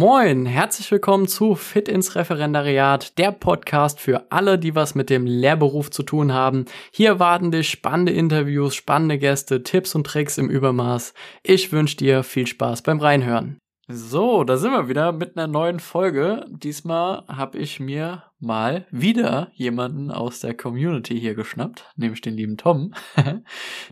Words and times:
Moin, 0.00 0.46
herzlich 0.46 0.90
willkommen 0.90 1.28
zu 1.28 1.54
Fit 1.54 1.86
ins 1.86 2.16
Referendariat, 2.16 3.18
der 3.18 3.32
Podcast 3.32 4.00
für 4.00 4.32
alle, 4.32 4.58
die 4.58 4.74
was 4.74 4.94
mit 4.94 5.10
dem 5.10 5.26
Lehrberuf 5.26 5.90
zu 5.90 6.02
tun 6.02 6.32
haben. 6.32 6.64
Hier 6.90 7.18
warten 7.18 7.50
dich 7.50 7.68
spannende 7.68 8.10
Interviews, 8.10 8.74
spannende 8.74 9.18
Gäste, 9.18 9.62
Tipps 9.62 9.94
und 9.94 10.06
Tricks 10.06 10.38
im 10.38 10.48
Übermaß. 10.48 11.12
Ich 11.42 11.70
wünsche 11.70 11.98
dir 11.98 12.22
viel 12.22 12.46
Spaß 12.46 12.80
beim 12.80 12.98
Reinhören. 12.98 13.58
So, 13.88 14.42
da 14.42 14.56
sind 14.56 14.72
wir 14.72 14.88
wieder 14.88 15.12
mit 15.12 15.36
einer 15.36 15.46
neuen 15.46 15.80
Folge. 15.80 16.46
Diesmal 16.48 17.24
habe 17.28 17.58
ich 17.58 17.78
mir 17.78 18.22
mal 18.40 18.86
wieder 18.90 19.50
jemanden 19.54 20.10
aus 20.10 20.40
der 20.40 20.54
Community 20.54 21.20
hier 21.20 21.34
geschnappt, 21.34 21.84
nämlich 21.96 22.20
den 22.20 22.34
lieben 22.34 22.56
Tom. 22.56 22.94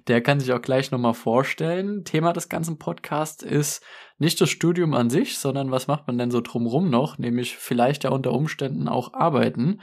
der 0.08 0.20
kann 0.22 0.40
sich 0.40 0.52
auch 0.52 0.62
gleich 0.62 0.90
nochmal 0.90 1.14
vorstellen. 1.14 2.04
Thema 2.04 2.32
des 2.32 2.48
ganzen 2.48 2.78
Podcasts 2.78 3.42
ist 3.42 3.82
nicht 4.18 4.40
das 4.40 4.50
Studium 4.50 4.94
an 4.94 5.10
sich, 5.10 5.38
sondern 5.38 5.70
was 5.70 5.86
macht 5.86 6.06
man 6.06 6.18
denn 6.18 6.30
so 6.30 6.40
drumrum 6.40 6.90
noch, 6.90 7.18
nämlich 7.18 7.56
vielleicht 7.56 8.04
ja 8.04 8.10
unter 8.10 8.32
Umständen 8.32 8.88
auch 8.88 9.14
arbeiten. 9.14 9.80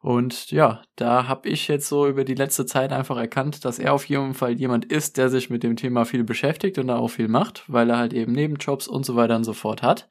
Und 0.00 0.50
ja, 0.50 0.82
da 0.96 1.26
habe 1.26 1.48
ich 1.48 1.68
jetzt 1.68 1.88
so 1.88 2.06
über 2.06 2.24
die 2.24 2.34
letzte 2.34 2.66
Zeit 2.66 2.92
einfach 2.92 3.16
erkannt, 3.16 3.64
dass 3.64 3.78
er 3.78 3.94
auf 3.94 4.04
jeden 4.04 4.34
Fall 4.34 4.52
jemand 4.52 4.84
ist, 4.84 5.16
der 5.16 5.28
sich 5.28 5.48
mit 5.48 5.62
dem 5.62 5.76
Thema 5.76 6.04
viel 6.04 6.22
beschäftigt 6.22 6.78
und 6.78 6.88
da 6.88 6.98
auch 6.98 7.08
viel 7.08 7.28
macht, 7.28 7.64
weil 7.66 7.90
er 7.90 7.98
halt 7.98 8.12
eben 8.12 8.32
Nebenjobs 8.32 8.88
und 8.88 9.06
so 9.06 9.16
weiter 9.16 9.36
und 9.36 9.44
so 9.44 9.54
fort 9.54 9.82
hat. 9.82 10.08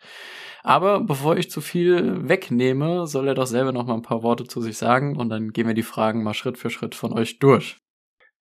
Aber 0.63 1.01
bevor 1.01 1.37
ich 1.37 1.49
zu 1.49 1.61
viel 1.61 2.27
wegnehme, 2.27 3.07
soll 3.07 3.27
er 3.27 3.35
doch 3.35 3.45
selber 3.45 3.71
noch 3.71 3.85
mal 3.85 3.95
ein 3.95 4.01
paar 4.01 4.23
Worte 4.23 4.45
zu 4.45 4.61
sich 4.61 4.77
sagen 4.77 5.17
und 5.17 5.29
dann 5.29 5.51
gehen 5.51 5.67
wir 5.67 5.73
die 5.73 5.83
Fragen 5.83 6.23
mal 6.23 6.33
Schritt 6.33 6.57
für 6.57 6.69
Schritt 6.69 6.95
von 6.95 7.13
euch 7.13 7.39
durch. 7.39 7.77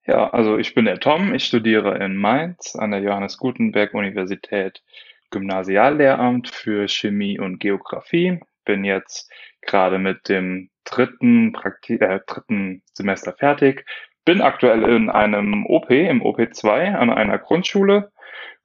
Ja, 0.05 0.29
also 0.29 0.57
ich 0.57 0.73
bin 0.73 0.85
der 0.85 0.99
Tom, 0.99 1.33
ich 1.33 1.43
studiere 1.43 1.97
in 1.97 2.15
Mainz 2.15 2.75
an 2.75 2.91
der 2.91 3.01
Johannes 3.01 3.37
Gutenberg 3.37 3.93
Universität 3.93 4.81
Gymnasiallehramt 5.31 6.47
für 6.47 6.87
Chemie 6.87 7.39
und 7.39 7.59
Geografie. 7.59 8.39
Bin 8.65 8.85
jetzt 8.85 9.31
gerade 9.61 9.99
mit 9.99 10.29
dem 10.29 10.69
dritten, 10.85 11.51
Prakti 11.51 11.95
äh, 11.95 12.21
dritten 12.25 12.81
Semester 12.93 13.33
fertig. 13.33 13.85
Bin 14.23 14.41
aktuell 14.41 14.83
in 14.83 15.09
einem 15.09 15.65
OP, 15.65 15.89
im 15.89 16.21
OP2 16.21 16.93
an 16.95 17.09
einer 17.09 17.37
Grundschule. 17.37 18.11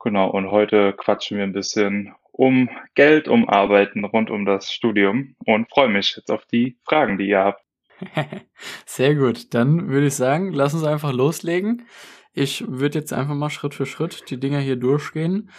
Genau, 0.00 0.30
und 0.30 0.50
heute 0.50 0.92
quatschen 0.92 1.38
wir 1.38 1.44
ein 1.44 1.52
bisschen 1.52 2.14
um 2.32 2.70
Geld, 2.94 3.28
um 3.28 3.48
Arbeiten 3.48 4.04
rund 4.04 4.30
um 4.30 4.44
das 4.44 4.72
Studium 4.72 5.36
und 5.44 5.70
freue 5.70 5.88
mich 5.88 6.16
jetzt 6.16 6.30
auf 6.30 6.46
die 6.46 6.78
Fragen, 6.84 7.18
die 7.18 7.28
ihr 7.28 7.44
habt. 7.44 7.62
Sehr 8.86 9.14
gut, 9.14 9.54
dann 9.54 9.88
würde 9.88 10.06
ich 10.06 10.14
sagen, 10.14 10.52
lass 10.52 10.74
uns 10.74 10.84
einfach 10.84 11.12
loslegen. 11.12 11.86
Ich 12.32 12.64
würde 12.66 12.98
jetzt 12.98 13.12
einfach 13.12 13.34
mal 13.34 13.50
Schritt 13.50 13.74
für 13.74 13.86
Schritt 13.86 14.30
die 14.30 14.40
Dinger 14.40 14.58
hier 14.58 14.76
durchgehen 14.76 15.50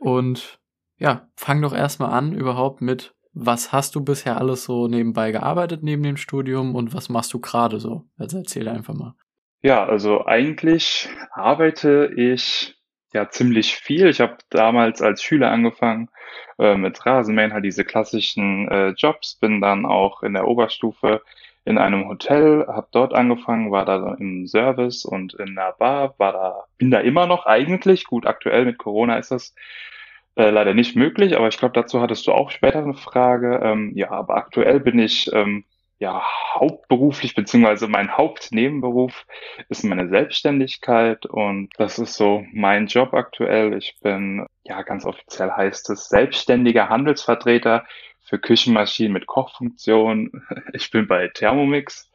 und 0.00 0.58
ja, 0.98 1.28
fang 1.36 1.60
doch 1.60 1.74
erstmal 1.74 2.12
an 2.12 2.32
überhaupt 2.32 2.80
mit, 2.80 3.14
was 3.32 3.72
hast 3.72 3.94
du 3.94 4.02
bisher 4.02 4.38
alles 4.38 4.64
so 4.64 4.88
nebenbei 4.88 5.32
gearbeitet 5.32 5.82
neben 5.82 6.02
dem 6.02 6.16
Studium 6.16 6.74
und 6.74 6.94
was 6.94 7.08
machst 7.08 7.34
du 7.34 7.40
gerade 7.40 7.80
so? 7.80 8.04
Also 8.16 8.38
erzähl 8.38 8.68
einfach 8.68 8.94
mal. 8.94 9.14
Ja, 9.62 9.84
also 9.84 10.26
eigentlich 10.26 11.08
arbeite 11.32 12.12
ich 12.16 12.73
ja 13.14 13.30
ziemlich 13.30 13.74
viel. 13.76 14.08
Ich 14.08 14.20
habe 14.20 14.36
damals 14.50 15.00
als 15.00 15.22
Schüler 15.22 15.50
angefangen 15.50 16.10
äh, 16.58 16.76
mit 16.76 17.06
Rasenmähen, 17.06 17.52
halt 17.52 17.64
diese 17.64 17.84
klassischen 17.84 18.68
äh, 18.68 18.88
Jobs, 18.90 19.36
bin 19.36 19.60
dann 19.60 19.86
auch 19.86 20.22
in 20.22 20.34
der 20.34 20.46
Oberstufe 20.46 21.22
in 21.64 21.78
einem 21.78 22.08
Hotel, 22.08 22.66
habe 22.66 22.88
dort 22.92 23.14
angefangen, 23.14 23.70
war 23.70 23.86
da 23.86 24.14
im 24.18 24.46
Service 24.46 25.06
und 25.06 25.32
in 25.34 25.54
der 25.54 25.74
Bar, 25.78 26.14
war 26.18 26.32
da, 26.32 26.64
bin 26.76 26.90
da 26.90 26.98
immer 26.98 27.26
noch 27.26 27.46
eigentlich. 27.46 28.04
Gut, 28.04 28.26
aktuell 28.26 28.66
mit 28.66 28.76
Corona 28.76 29.16
ist 29.16 29.30
das 29.30 29.54
äh, 30.36 30.50
leider 30.50 30.74
nicht 30.74 30.94
möglich, 30.94 31.36
aber 31.36 31.48
ich 31.48 31.56
glaube, 31.56 31.72
dazu 31.72 32.02
hattest 32.02 32.26
du 32.26 32.32
auch 32.32 32.50
später 32.50 32.80
eine 32.80 32.94
Frage. 32.94 33.60
Ähm, 33.62 33.92
ja, 33.94 34.10
aber 34.10 34.36
aktuell 34.36 34.80
bin 34.80 34.98
ich 34.98 35.30
ähm, 35.32 35.64
ja 35.98 36.22
hauptberuflich, 36.54 37.34
beziehungsweise 37.34 37.88
mein 37.88 38.16
Hauptnebenberuf 38.16 39.26
ist 39.68 39.84
meine 39.84 40.08
Selbstständigkeit 40.08 41.26
und 41.26 41.70
das 41.76 41.98
ist 41.98 42.14
so 42.14 42.44
mein 42.52 42.86
Job 42.86 43.14
aktuell. 43.14 43.76
Ich 43.76 43.96
bin, 44.02 44.46
ja, 44.64 44.82
ganz 44.82 45.04
offiziell 45.04 45.50
heißt 45.50 45.90
es 45.90 46.08
selbstständiger 46.08 46.88
Handelsvertreter 46.88 47.86
für 48.22 48.38
Küchenmaschinen 48.38 49.12
mit 49.12 49.26
Kochfunktion. 49.26 50.42
Ich 50.72 50.90
bin 50.90 51.06
bei 51.06 51.28
Thermomix. 51.28 52.10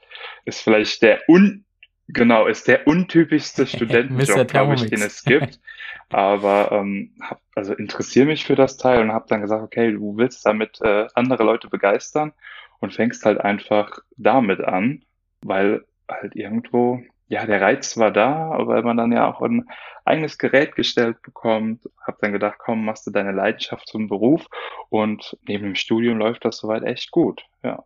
Ist 0.46 0.62
vielleicht 0.62 1.02
der 1.02 1.22
un 1.30 1.66
Genau, 2.12 2.48
ist 2.48 2.68
der 2.68 2.88
untypischste 2.88 3.68
Studentenjob, 3.68 4.48
glaube 4.48 4.74
ich, 4.76 4.88
den 4.88 5.02
es 5.02 5.24
gibt. 5.24 5.60
Aber 6.10 6.72
ähm, 6.72 7.14
hab, 7.22 7.40
also 7.54 7.76
interessiere 7.76 8.26
mich 8.26 8.46
für 8.46 8.56
das 8.56 8.78
Teil 8.78 9.00
und 9.02 9.12
habe 9.12 9.28
dann 9.30 9.42
gesagt, 9.42 9.62
okay, 9.62 9.92
du 9.92 10.18
willst 10.18 10.44
damit 10.44 10.82
äh, 10.82 11.06
andere 11.14 11.44
Leute 11.44 11.68
begeistern 11.68 12.34
und 12.80 12.94
fängst 12.94 13.26
halt 13.26 13.40
einfach 13.42 14.00
damit 14.18 14.62
an, 14.62 15.04
weil 15.42 15.86
halt 16.10 16.36
irgendwo, 16.36 17.02
ja, 17.28 17.46
der 17.46 17.62
Reiz 17.62 17.98
war 17.98 18.12
da, 18.12 18.52
weil 18.66 18.84
man 18.84 18.98
dann 18.98 19.12
ja 19.12 19.30
auch 19.30 19.42
ein 19.42 19.70
eigenes 20.06 20.38
Gerät 20.38 20.76
gestellt 20.76 21.22
bekommt. 21.22 21.88
Hab 22.02 22.20
dann 22.20 22.32
gedacht, 22.32 22.58
komm, 22.58 22.84
machst 22.84 23.06
du 23.06 23.12
deine 23.12 23.32
Leidenschaft 23.32 23.88
zum 23.88 24.08
Beruf 24.08 24.48
und 24.90 25.38
neben 25.48 25.66
dem 25.66 25.76
Studium 25.76 26.18
läuft 26.18 26.46
das 26.46 26.58
soweit 26.58 26.84
echt 26.84 27.12
gut. 27.12 27.44
Ja, 27.64 27.84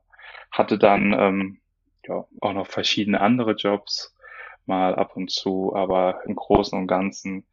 hatte 0.52 0.78
dann 0.78 1.14
ähm, 1.18 1.60
ja 2.08 2.26
auch 2.42 2.54
noch 2.54 2.68
verschiedene 2.68 3.20
andere 3.20 3.54
Jobs 3.54 4.16
mal 4.66 4.96
ab 4.96 5.16
und 5.16 5.30
zu, 5.30 5.76
aber 5.76 6.22
im 6.26 6.36
Großen 6.36 6.78
und 6.78 6.88
Ganzen 6.88 7.46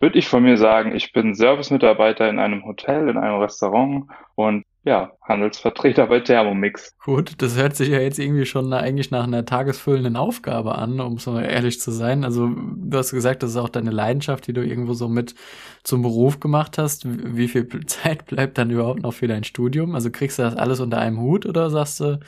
würde 0.00 0.18
ich 0.18 0.28
von 0.28 0.42
mir 0.42 0.56
sagen, 0.56 0.94
ich 0.94 1.12
bin 1.12 1.34
Servicemitarbeiter 1.34 2.28
in 2.28 2.38
einem 2.38 2.64
Hotel, 2.64 3.08
in 3.08 3.16
einem 3.16 3.40
Restaurant 3.40 4.06
und 4.34 4.64
ja, 4.84 5.12
Handelsvertreter 5.22 6.06
bei 6.06 6.20
Thermomix. 6.20 6.96
Gut, 7.04 7.42
das 7.42 7.56
hört 7.56 7.76
sich 7.76 7.88
ja 7.88 8.00
jetzt 8.00 8.18
irgendwie 8.18 8.46
schon 8.46 8.72
eigentlich 8.72 9.10
nach 9.10 9.24
einer 9.24 9.44
tagesfüllenden 9.44 10.16
Aufgabe 10.16 10.76
an, 10.76 11.00
um 11.00 11.18
so 11.18 11.38
ehrlich 11.38 11.80
zu 11.80 11.90
sein. 11.90 12.24
Also 12.24 12.48
du 12.48 12.96
hast 12.96 13.10
gesagt, 13.10 13.42
das 13.42 13.50
ist 13.50 13.56
auch 13.56 13.68
deine 13.68 13.90
Leidenschaft, 13.90 14.46
die 14.46 14.52
du 14.52 14.64
irgendwo 14.64 14.94
so 14.94 15.08
mit 15.08 15.34
zum 15.82 16.02
Beruf 16.02 16.40
gemacht 16.40 16.78
hast. 16.78 17.06
Wie 17.06 17.48
viel 17.48 17.68
Zeit 17.86 18.26
bleibt 18.26 18.58
dann 18.58 18.70
überhaupt 18.70 19.02
noch 19.02 19.12
für 19.12 19.28
dein 19.28 19.44
Studium? 19.44 19.94
Also 19.94 20.10
kriegst 20.10 20.38
du 20.38 20.42
das 20.42 20.56
alles 20.56 20.80
unter 20.80 20.98
einem 20.98 21.20
Hut 21.20 21.44
oder 21.44 21.70
sagst 21.70 22.00
du, 22.00 22.20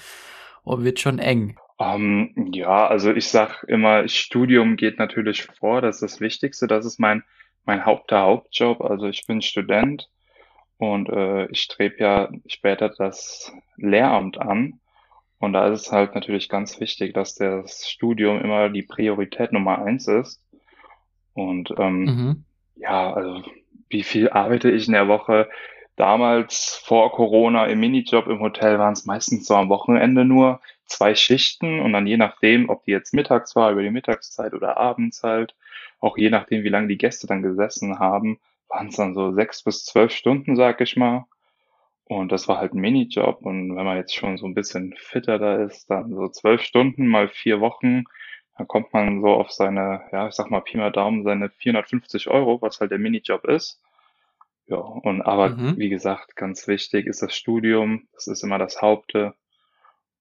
oh, 0.64 0.82
wird 0.82 1.00
schon 1.00 1.18
eng? 1.18 1.56
Um, 1.78 2.32
ähm, 2.36 2.50
ja, 2.52 2.86
also 2.88 3.10
ich 3.12 3.28
sag 3.28 3.64
immer, 3.68 4.06
Studium 4.06 4.76
geht 4.76 4.98
natürlich 4.98 5.44
vor, 5.44 5.80
das 5.80 5.96
ist 5.96 6.02
das 6.02 6.20
Wichtigste, 6.20 6.66
das 6.66 6.84
ist 6.84 7.00
mein 7.00 7.22
mein 7.64 7.84
Haupt 7.84 8.10
der 8.10 8.22
Hauptjob. 8.22 8.80
Also 8.80 9.06
ich 9.06 9.26
bin 9.26 9.42
Student 9.42 10.08
und 10.80 11.10
äh, 11.10 11.44
ich 11.48 11.60
strebe 11.60 11.96
ja 11.98 12.30
später 12.46 12.88
das 12.88 13.52
Lehramt 13.76 14.38
an. 14.38 14.80
Und 15.38 15.52
da 15.52 15.68
ist 15.68 15.82
es 15.82 15.92
halt 15.92 16.14
natürlich 16.14 16.48
ganz 16.48 16.80
wichtig, 16.80 17.12
dass 17.12 17.34
das 17.34 17.86
Studium 17.86 18.40
immer 18.40 18.70
die 18.70 18.82
Priorität 18.82 19.52
Nummer 19.52 19.82
eins 19.82 20.08
ist. 20.08 20.42
Und 21.34 21.74
ähm, 21.76 22.04
mhm. 22.04 22.44
ja, 22.76 23.12
also 23.12 23.42
wie 23.90 24.02
viel 24.02 24.30
arbeite 24.30 24.70
ich 24.70 24.86
in 24.86 24.94
der 24.94 25.06
Woche? 25.06 25.50
Damals 25.96 26.80
vor 26.82 27.12
Corona 27.12 27.66
im 27.66 27.80
Minijob 27.80 28.26
im 28.28 28.40
Hotel 28.40 28.78
waren 28.78 28.94
es 28.94 29.04
meistens 29.04 29.46
so 29.46 29.56
am 29.56 29.68
Wochenende 29.68 30.24
nur 30.24 30.62
zwei 30.86 31.14
Schichten 31.14 31.80
und 31.80 31.92
dann 31.92 32.06
je 32.06 32.16
nachdem, 32.16 32.70
ob 32.70 32.84
die 32.84 32.92
jetzt 32.92 33.12
mittags 33.12 33.54
war, 33.54 33.70
über 33.70 33.82
die 33.82 33.90
Mittagszeit 33.90 34.54
oder 34.54 34.78
abends 34.78 35.22
halt, 35.22 35.54
auch 36.00 36.16
je 36.16 36.30
nachdem, 36.30 36.64
wie 36.64 36.70
lange 36.70 36.88
die 36.88 36.98
Gäste 36.98 37.26
dann 37.26 37.42
gesessen 37.42 37.98
haben, 37.98 38.40
waren 38.70 38.88
es 38.88 38.96
dann 38.96 39.14
so 39.14 39.32
sechs 39.32 39.62
bis 39.62 39.84
zwölf 39.84 40.12
Stunden, 40.12 40.56
sag 40.56 40.80
ich 40.80 40.96
mal. 40.96 41.26
Und 42.04 42.32
das 42.32 42.48
war 42.48 42.58
halt 42.58 42.72
ein 42.74 42.80
Minijob. 42.80 43.42
Und 43.42 43.76
wenn 43.76 43.84
man 43.84 43.96
jetzt 43.96 44.14
schon 44.14 44.36
so 44.36 44.46
ein 44.46 44.54
bisschen 44.54 44.94
fitter 44.96 45.38
da 45.38 45.62
ist, 45.62 45.90
dann 45.90 46.14
so 46.14 46.28
zwölf 46.28 46.62
Stunden 46.62 47.06
mal 47.06 47.28
vier 47.28 47.60
Wochen, 47.60 48.04
dann 48.56 48.66
kommt 48.66 48.92
man 48.92 49.20
so 49.20 49.28
auf 49.28 49.50
seine, 49.50 50.02
ja, 50.12 50.28
ich 50.28 50.34
sag 50.34 50.50
mal 50.50 50.60
Pi 50.60 50.76
mal 50.76 50.90
Daumen, 50.90 51.22
seine 51.24 51.50
450 51.50 52.28
Euro, 52.28 52.60
was 52.62 52.80
halt 52.80 52.90
der 52.90 52.98
Minijob 52.98 53.44
ist. 53.44 53.80
Ja, 54.66 54.76
und 54.76 55.22
aber 55.22 55.50
mhm. 55.50 55.78
wie 55.78 55.88
gesagt, 55.88 56.36
ganz 56.36 56.68
wichtig 56.68 57.06
ist 57.06 57.22
das 57.22 57.34
Studium. 57.34 58.08
Das 58.12 58.26
ist 58.26 58.42
immer 58.42 58.58
das 58.58 58.82
Haupte. 58.82 59.34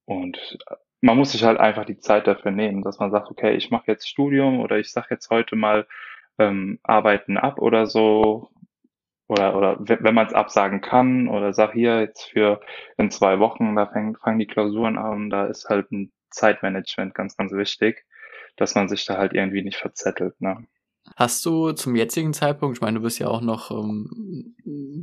Und 0.05 0.57
man 1.01 1.17
muss 1.17 1.31
sich 1.31 1.43
halt 1.43 1.59
einfach 1.59 1.85
die 1.85 1.99
Zeit 1.99 2.27
dafür 2.27 2.51
nehmen, 2.51 2.83
dass 2.83 2.99
man 2.99 3.11
sagt, 3.11 3.29
okay, 3.29 3.55
ich 3.55 3.71
mache 3.71 3.85
jetzt 3.87 4.07
Studium 4.07 4.59
oder 4.59 4.77
ich 4.77 4.91
sage 4.91 5.07
jetzt 5.11 5.29
heute 5.29 5.55
mal 5.55 5.87
ähm, 6.39 6.79
Arbeiten 6.83 7.37
ab 7.37 7.59
oder 7.59 7.85
so. 7.85 8.49
Oder, 9.27 9.55
oder 9.55 9.77
wenn 9.79 10.15
man 10.15 10.25
es 10.25 10.33
absagen 10.33 10.81
kann 10.81 11.27
oder 11.27 11.53
sag 11.53 11.73
hier 11.73 11.99
jetzt 11.99 12.31
für 12.31 12.61
in 12.97 13.11
zwei 13.11 13.37
Wochen, 13.37 13.75
da 13.75 13.85
fängt, 13.85 14.19
fangen 14.19 14.39
die 14.39 14.47
Klausuren 14.47 14.97
an, 14.97 15.29
da 15.29 15.45
ist 15.45 15.69
halt 15.69 15.91
ein 15.91 16.11
Zeitmanagement 16.31 17.13
ganz, 17.13 17.37
ganz 17.37 17.51
wichtig, 17.51 18.05
dass 18.57 18.73
man 18.73 18.89
sich 18.89 19.05
da 19.05 19.17
halt 19.17 19.33
irgendwie 19.33 19.61
nicht 19.61 19.77
verzettelt. 19.77 20.41
Ne? 20.41 20.65
Hast 21.15 21.45
du 21.45 21.71
zum 21.71 21.95
jetzigen 21.95 22.33
Zeitpunkt, 22.33 22.77
ich 22.77 22.81
meine, 22.81 22.99
du 22.99 23.03
bist 23.03 23.19
ja 23.19 23.27
auch 23.27 23.41
noch 23.41 23.71
ähm, 23.71 24.55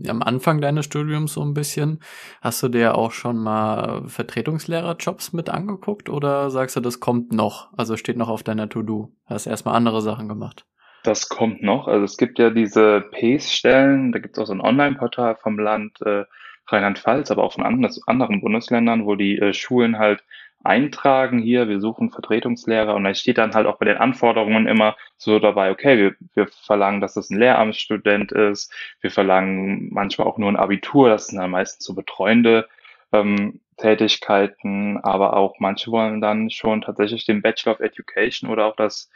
am 0.09 0.23
Anfang 0.23 0.61
deines 0.61 0.85
Studiums 0.85 1.35
so 1.35 1.43
ein 1.43 1.55
bisschen, 1.55 2.01
hast 2.41 2.63
du 2.63 2.69
dir 2.69 2.97
auch 2.97 3.13
schon 3.13 3.37
mal 3.37 4.09
Vertretungslehrerjobs 4.09 5.33
mit 5.33 5.51
angeguckt 5.51 6.09
oder 6.09 6.51
sagst 6.51 6.77
du, 6.77 6.81
das 6.81 7.01
kommt 7.01 7.33
noch? 7.33 7.73
Also 7.77 7.97
steht 7.97 8.17
noch 8.17 8.29
auf 8.29 8.43
deiner 8.43 8.69
To-Do? 8.69 9.13
Hast 9.27 9.47
erstmal 9.47 9.75
andere 9.75 10.01
Sachen 10.01 10.29
gemacht? 10.29 10.67
Das 11.07 11.29
kommt 11.29 11.63
noch. 11.63 11.87
Also 11.87 12.05
es 12.05 12.17
gibt 12.17 12.41
ja 12.41 12.51
diese 12.51 13.01
PACE-Stellen, 13.13 14.11
da 14.11 14.19
gibt 14.19 14.37
es 14.37 14.43
auch 14.43 14.47
so 14.47 14.53
ein 14.53 14.61
Online-Portal 14.61 15.37
vom 15.37 15.57
Land 15.57 16.03
äh, 16.03 16.25
Rheinland-Pfalz, 16.67 17.31
aber 17.31 17.45
auch 17.45 17.53
von 17.53 17.63
anderen 17.63 18.41
Bundesländern, 18.41 19.07
wo 19.07 19.15
die 19.15 19.39
äh, 19.39 19.53
Schulen 19.53 19.99
halt 19.99 20.25
eintragen 20.65 21.39
hier, 21.39 21.69
wir 21.69 21.81
suchen 21.81 22.11
Vertretungslehrer 22.11 22.97
und 22.97 23.05
da 23.05 23.15
steht 23.15 23.39
dann 23.39 23.55
halt 23.55 23.69
auch 23.69 23.79
bei 23.79 23.85
den 23.85 23.99
Anforderungen 23.99 24.67
immer 24.67 24.97
so 25.17 25.39
dabei, 25.39 25.71
okay, 25.71 25.97
wir, 25.97 26.17
wir 26.35 26.49
verlangen, 26.49 27.01
dass 27.01 27.15
das 27.15 27.31
ein 27.31 27.39
Lehramtsstudent 27.39 28.33
ist, 28.33 28.75
wir 29.01 29.13
verlangen 29.13 29.91
manchmal 29.93 30.27
auch 30.27 30.39
nur 30.39 30.49
ein 30.49 30.57
Abitur, 30.57 31.09
das 31.09 31.29
sind 31.29 31.39
dann 31.39 31.53
meistens 31.53 31.87
so 31.87 31.95
betreuende 31.95 32.69
ähm, 33.13 33.61
Tätigkeiten, 33.77 34.99
aber 35.05 35.37
auch 35.37 35.61
manche 35.61 35.93
wollen 35.93 36.21
dann 36.21 36.51
schon 36.51 36.83
tatsächlich 36.83 37.25
den 37.27 37.43
Bachelor 37.43 37.75
of 37.75 37.81
Education 37.81 38.51
oder 38.51 38.67
auch 38.67 38.75
das, 38.75 39.09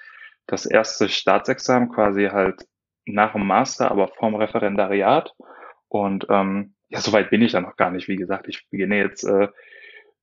das 0.51 0.67
erste 0.67 1.09
Staatsexamen 1.09 1.91
quasi 1.91 2.27
halt 2.27 2.67
nach 3.07 3.33
dem 3.33 3.47
Master, 3.47 3.91
aber 3.91 4.09
vorm 4.09 4.35
Referendariat. 4.35 5.35
Und 5.89 6.27
ähm, 6.29 6.75
ja, 6.89 7.01
soweit 7.01 7.31
bin 7.31 7.43
ich 7.43 7.53
dann 7.53 7.65
noch 7.65 7.77
gar 7.77 7.91
nicht. 7.91 8.09
Wie 8.09 8.17
gesagt, 8.17 8.49
ich 8.49 8.69
beginne 8.71 8.99
jetzt 8.99 9.25
äh, 9.25 9.49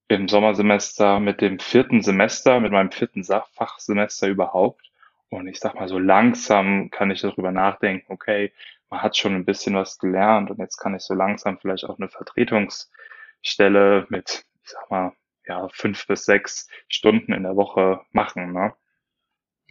im 0.08 0.28
Sommersemester 0.28 1.20
mit 1.20 1.42
dem 1.42 1.60
vierten 1.60 2.02
Semester, 2.02 2.60
mit 2.60 2.72
meinem 2.72 2.92
vierten 2.92 3.24
Fachsemester 3.24 4.28
überhaupt. 4.28 4.92
Und 5.30 5.48
ich 5.48 5.60
sag 5.60 5.76
mal, 5.76 5.88
so 5.88 6.00
langsam 6.00 6.90
kann 6.90 7.12
ich 7.12 7.22
darüber 7.22 7.52
nachdenken, 7.52 8.14
okay, 8.14 8.54
man 8.90 9.02
hat 9.02 9.18
schon 9.18 9.36
ein 9.36 9.46
bisschen 9.46 9.76
was 9.76 10.00
gelernt 10.00 10.50
und 10.50 10.60
jetzt 10.60 10.78
kann 10.78 10.96
ich 10.96 11.04
so 11.04 11.14
langsam 11.14 11.60
vielleicht 11.60 11.84
auch 11.84 12.00
eine 12.00 12.08
Vertretungsstelle 12.08 14.08
mit, 14.10 14.46
ich 14.64 14.70
sag 14.70 14.90
mal, 14.90 15.12
ja, 15.46 15.68
fünf 15.70 16.08
bis 16.08 16.26
sechs 16.26 16.70
Stunden 16.88 17.34
in 17.34 17.44
der 17.44 17.58
Woche 17.58 18.02
machen. 18.12 18.54
Ne? 18.54 18.74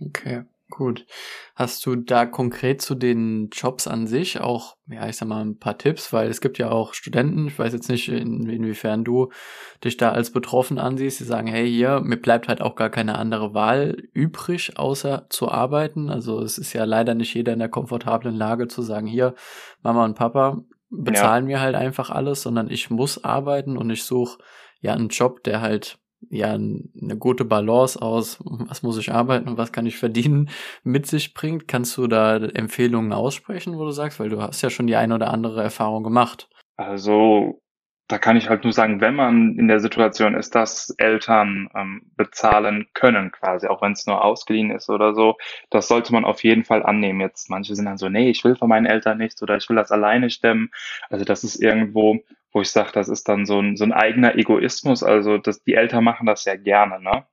Okay. 0.00 0.44
Gut. 0.68 1.06
Hast 1.54 1.86
du 1.86 1.94
da 1.94 2.26
konkret 2.26 2.82
zu 2.82 2.96
den 2.96 3.50
Jobs 3.52 3.86
an 3.86 4.08
sich 4.08 4.40
auch, 4.40 4.76
ja, 4.88 5.08
ich 5.08 5.16
sag 5.16 5.28
mal, 5.28 5.44
ein 5.44 5.58
paar 5.60 5.78
Tipps, 5.78 6.12
weil 6.12 6.28
es 6.28 6.40
gibt 6.40 6.58
ja 6.58 6.70
auch 6.70 6.92
Studenten, 6.92 7.46
ich 7.46 7.56
weiß 7.56 7.72
jetzt 7.72 7.88
nicht, 7.88 8.08
in, 8.08 8.48
inwiefern 8.48 9.04
du 9.04 9.30
dich 9.84 9.96
da 9.96 10.10
als 10.10 10.32
betroffen 10.32 10.80
ansiehst, 10.80 11.20
die 11.20 11.24
sagen, 11.24 11.46
hey, 11.46 11.70
hier, 11.70 12.00
mir 12.00 12.16
bleibt 12.16 12.48
halt 12.48 12.62
auch 12.62 12.74
gar 12.74 12.90
keine 12.90 13.16
andere 13.16 13.54
Wahl 13.54 13.96
übrig, 14.12 14.76
außer 14.76 15.26
zu 15.30 15.48
arbeiten. 15.48 16.10
Also 16.10 16.40
es 16.40 16.58
ist 16.58 16.72
ja 16.72 16.84
leider 16.84 17.14
nicht 17.14 17.32
jeder 17.34 17.52
in 17.52 17.60
der 17.60 17.68
komfortablen 17.68 18.34
Lage 18.34 18.66
zu 18.66 18.82
sagen, 18.82 19.06
hier, 19.06 19.34
Mama 19.82 20.04
und 20.04 20.16
Papa 20.16 20.64
bezahlen 20.90 21.48
ja. 21.48 21.58
mir 21.58 21.60
halt 21.60 21.76
einfach 21.76 22.10
alles, 22.10 22.42
sondern 22.42 22.68
ich 22.70 22.90
muss 22.90 23.22
arbeiten 23.22 23.76
und 23.76 23.88
ich 23.90 24.02
suche 24.02 24.38
ja 24.80 24.94
einen 24.94 25.08
Job, 25.08 25.44
der 25.44 25.60
halt 25.60 25.98
ja 26.30 26.52
eine 26.52 27.16
gute 27.18 27.44
Balance 27.44 28.00
aus, 28.00 28.38
was 28.44 28.82
muss 28.82 28.98
ich 28.98 29.12
arbeiten 29.12 29.48
und 29.48 29.58
was 29.58 29.72
kann 29.72 29.86
ich 29.86 29.98
verdienen, 29.98 30.50
mit 30.84 31.06
sich 31.06 31.34
bringt. 31.34 31.68
Kannst 31.68 31.96
du 31.96 32.06
da 32.06 32.36
Empfehlungen 32.36 33.12
aussprechen, 33.12 33.76
wo 33.78 33.84
du 33.84 33.90
sagst, 33.90 34.20
weil 34.20 34.28
du 34.28 34.40
hast 34.40 34.62
ja 34.62 34.70
schon 34.70 34.86
die 34.86 34.96
eine 34.96 35.14
oder 35.14 35.30
andere 35.30 35.62
Erfahrung 35.62 36.02
gemacht. 36.02 36.48
Also 36.76 37.60
da 38.08 38.18
kann 38.18 38.36
ich 38.36 38.48
halt 38.48 38.62
nur 38.62 38.72
sagen, 38.72 39.00
wenn 39.00 39.16
man 39.16 39.58
in 39.58 39.66
der 39.66 39.80
Situation 39.80 40.34
ist, 40.34 40.54
dass 40.54 40.90
Eltern 40.98 41.68
ähm, 41.74 42.02
bezahlen 42.16 42.86
können, 42.94 43.32
quasi, 43.32 43.66
auch 43.66 43.82
wenn 43.82 43.92
es 43.92 44.06
nur 44.06 44.24
ausgeliehen 44.24 44.70
ist 44.70 44.88
oder 44.88 45.12
so, 45.14 45.36
das 45.70 45.88
sollte 45.88 46.12
man 46.12 46.24
auf 46.24 46.44
jeden 46.44 46.64
Fall 46.64 46.84
annehmen. 46.84 47.20
Jetzt 47.20 47.50
manche 47.50 47.74
sind 47.74 47.86
dann 47.86 47.98
so, 47.98 48.08
nee, 48.08 48.30
ich 48.30 48.44
will 48.44 48.54
von 48.54 48.68
meinen 48.68 48.86
Eltern 48.86 49.18
nichts 49.18 49.42
oder 49.42 49.56
ich 49.56 49.68
will 49.68 49.76
das 49.76 49.90
alleine 49.90 50.30
stemmen. 50.30 50.70
Also 51.10 51.24
das 51.24 51.42
ist 51.42 51.56
irgendwo, 51.56 52.20
wo 52.56 52.62
ich 52.62 52.70
sage, 52.70 52.90
das 52.94 53.10
ist 53.10 53.28
dann 53.28 53.44
so 53.44 53.60
ein, 53.60 53.76
so 53.76 53.84
ein 53.84 53.92
eigener 53.92 54.34
Egoismus. 54.34 55.02
Also 55.02 55.36
das, 55.36 55.62
die 55.62 55.74
Eltern 55.74 56.02
machen 56.02 56.26
das 56.26 56.46
ja 56.46 56.56
gerne, 56.56 57.02
ne? 57.02 57.26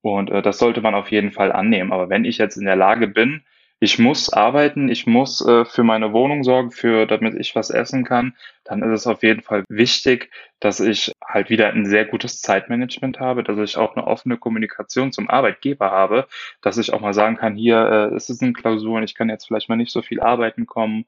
Und 0.00 0.30
äh, 0.30 0.42
das 0.42 0.58
sollte 0.58 0.80
man 0.80 0.94
auf 0.94 1.10
jeden 1.10 1.32
Fall 1.32 1.50
annehmen. 1.50 1.92
Aber 1.92 2.08
wenn 2.08 2.24
ich 2.24 2.38
jetzt 2.38 2.56
in 2.56 2.66
der 2.66 2.76
Lage 2.76 3.08
bin, 3.08 3.42
ich 3.80 3.98
muss 3.98 4.32
arbeiten, 4.32 4.88
ich 4.88 5.08
muss 5.08 5.44
äh, 5.44 5.64
für 5.64 5.82
meine 5.82 6.12
Wohnung 6.12 6.44
sorgen, 6.44 6.70
für 6.70 7.06
damit 7.06 7.34
ich 7.34 7.56
was 7.56 7.70
essen 7.70 8.04
kann, 8.04 8.36
dann 8.62 8.84
ist 8.84 9.00
es 9.00 9.06
auf 9.08 9.24
jeden 9.24 9.42
Fall 9.42 9.64
wichtig, 9.68 10.30
dass 10.60 10.78
ich 10.78 11.10
halt 11.26 11.50
wieder 11.50 11.72
ein 11.72 11.84
sehr 11.84 12.04
gutes 12.04 12.40
Zeitmanagement 12.40 13.18
habe, 13.18 13.42
dass 13.42 13.58
ich 13.58 13.76
auch 13.76 13.96
eine 13.96 14.06
offene 14.06 14.36
Kommunikation 14.36 15.10
zum 15.10 15.28
Arbeitgeber 15.28 15.90
habe, 15.90 16.28
dass 16.62 16.78
ich 16.78 16.92
auch 16.92 17.00
mal 17.00 17.14
sagen 17.14 17.36
kann, 17.36 17.56
hier 17.56 18.10
äh, 18.12 18.14
ist 18.14 18.30
es 18.30 18.40
eine 18.40 18.52
Klausur 18.52 18.98
und 18.98 19.02
ich 19.02 19.16
kann 19.16 19.28
jetzt 19.28 19.46
vielleicht 19.46 19.68
mal 19.68 19.74
nicht 19.74 19.90
so 19.90 20.00
viel 20.00 20.20
arbeiten 20.20 20.66
kommen 20.66 21.06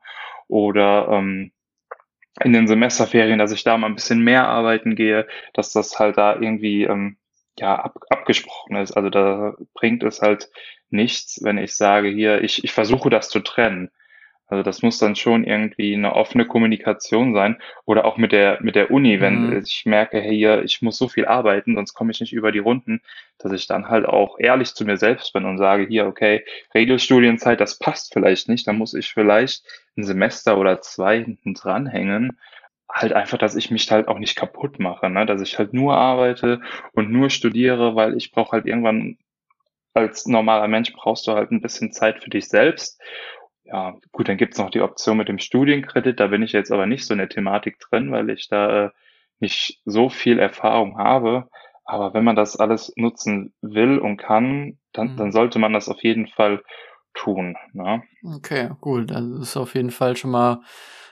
oder 0.49 1.07
ähm, 1.13 1.53
in 2.41 2.53
den 2.53 2.67
Semesterferien, 2.67 3.39
dass 3.39 3.53
ich 3.53 3.65
da 3.65 3.77
mal 3.77 3.87
ein 3.87 3.95
bisschen 3.95 4.21
mehr 4.21 4.49
arbeiten 4.49 4.97
gehe, 4.97 5.27
dass 5.55 5.73
das 5.73 5.99
halt 5.99 6.17
da 6.17 6.35
irgendwie 6.35 6.85
ähm, 6.85 7.19
ja 7.59 7.77
ab, 7.77 7.99
abgesprochen 8.09 8.77
ist. 8.77 8.93
Also 8.93 9.11
da 9.11 9.55
bringt 9.75 10.03
es 10.03 10.23
halt 10.23 10.51
nichts, 10.91 11.41
wenn 11.43 11.59
ich 11.59 11.75
sage 11.77 12.09
hier, 12.09 12.43
ich, 12.43 12.65
ich 12.65 12.73
versuche 12.73 13.11
das 13.11 13.29
zu 13.29 13.41
trennen. 13.41 13.91
Also 14.53 14.63
das 14.63 14.83
muss 14.83 14.99
dann 14.99 15.17
schon 15.17 15.45
irgendwie 15.45 15.95
eine 15.95 16.15
offene 16.15 16.45
Kommunikation 16.45 17.33
sein 17.33 17.57
oder 17.87 18.05
auch 18.05 18.19
mit 18.19 18.33
der 18.33 18.59
mit 18.61 18.77
der 18.77 18.91
Uni, 18.91 19.19
wenn 19.19 19.47
mhm. 19.47 19.63
ich 19.65 19.87
merke, 19.87 20.21
hey, 20.21 20.37
hier, 20.37 20.63
ich 20.63 20.83
muss 20.83 20.99
so 20.99 21.09
viel 21.09 21.25
arbeiten, 21.25 21.75
sonst 21.75 21.95
komme 21.95 22.11
ich 22.11 22.21
nicht 22.21 22.35
über 22.35 22.53
die 22.53 22.59
Runden, 22.59 23.01
dass 23.39 23.53
ich 23.53 23.67
dann 23.67 23.89
halt 23.89 24.05
auch 24.05 24.39
ehrlich 24.39 24.75
zu 24.75 24.85
mir 24.85 24.99
selbst 24.99 25.33
bin 25.33 25.47
und 25.47 25.57
sage, 25.57 25.87
hier, 25.87 26.07
okay, 26.07 26.45
Regelstudienzeit, 26.75 27.63
das 27.63 27.79
passt 27.79 28.13
vielleicht 28.13 28.51
nicht, 28.51 28.67
dann 28.67 28.77
muss 28.77 28.93
ich 28.93 29.15
vielleicht 29.15 29.65
ein 29.97 30.05
Semester 30.05 30.59
oder 30.59 30.83
zwei 30.83 31.25
hinten 31.25 31.55
dranhängen. 31.55 32.39
Halt 32.93 33.15
einfach, 33.15 33.39
dass 33.39 33.57
ich 33.57 33.71
mich 33.71 33.91
halt 33.91 34.07
auch 34.07 34.19
nicht 34.19 34.37
kaputt 34.37 34.79
mache, 34.79 35.09
ne? 35.09 35.25
dass 35.25 35.41
ich 35.41 35.59
halt 35.59 35.73
nur 35.73 35.97
arbeite 35.97 36.61
und 36.93 37.11
nur 37.11 37.31
studiere, 37.31 37.97
weil 37.97 38.19
ich 38.19 38.33
brauche 38.33 38.53
halt 38.53 38.67
irgendwann 38.67 39.17
als 39.95 40.27
normaler 40.27 40.69
Mensch 40.69 40.93
brauchst 40.93 41.27
du 41.27 41.33
halt 41.33 41.51
ein 41.51 41.61
bisschen 41.61 41.93
Zeit 41.93 42.23
für 42.23 42.31
dich 42.31 42.49
selbst. 42.49 43.01
Ja, 43.65 43.97
gut, 44.11 44.29
dann 44.29 44.37
gibt's 44.37 44.59
noch 44.59 44.71
die 44.71 44.81
Option 44.81 45.17
mit 45.17 45.29
dem 45.29 45.39
Studienkredit. 45.39 46.19
Da 46.19 46.27
bin 46.29 46.43
ich 46.43 46.53
jetzt 46.53 46.73
aber 46.73 46.87
nicht 46.87 47.07
so 47.07 47.15
in 47.15 47.19
der 47.19 47.29
Thematik 47.29 47.79
drin, 47.79 48.11
weil 48.11 48.31
ich 48.31 48.49
da 48.49 48.87
äh, 48.87 48.91
nicht 49.41 49.81
so 49.85 50.09
viel 50.09 50.39
Erfahrung 50.39 50.99
habe. 50.99 51.49
Aber 51.85 52.15
wenn 52.15 52.25
man 52.25 52.37
das 52.37 52.57
alles 52.57 52.93
nutzen 52.97 53.53
will 53.61 53.99
und 53.99 54.17
kann, 54.17 54.79
dann, 54.93 55.13
mhm. 55.13 55.17
dann 55.17 55.33
sollte 55.33 55.59
man 55.59 55.73
das 55.73 55.89
auf 55.89 56.03
jeden 56.03 56.27
Fall 56.29 56.63
tun. 57.15 57.57
Ne? 57.73 58.03
Okay, 58.37 58.71
gut. 58.81 59.11
Das 59.11 59.25
ist 59.25 59.57
auf 59.57 59.75
jeden 59.75 59.91
Fall 59.91 60.17
schon 60.17 60.31
mal 60.31 60.63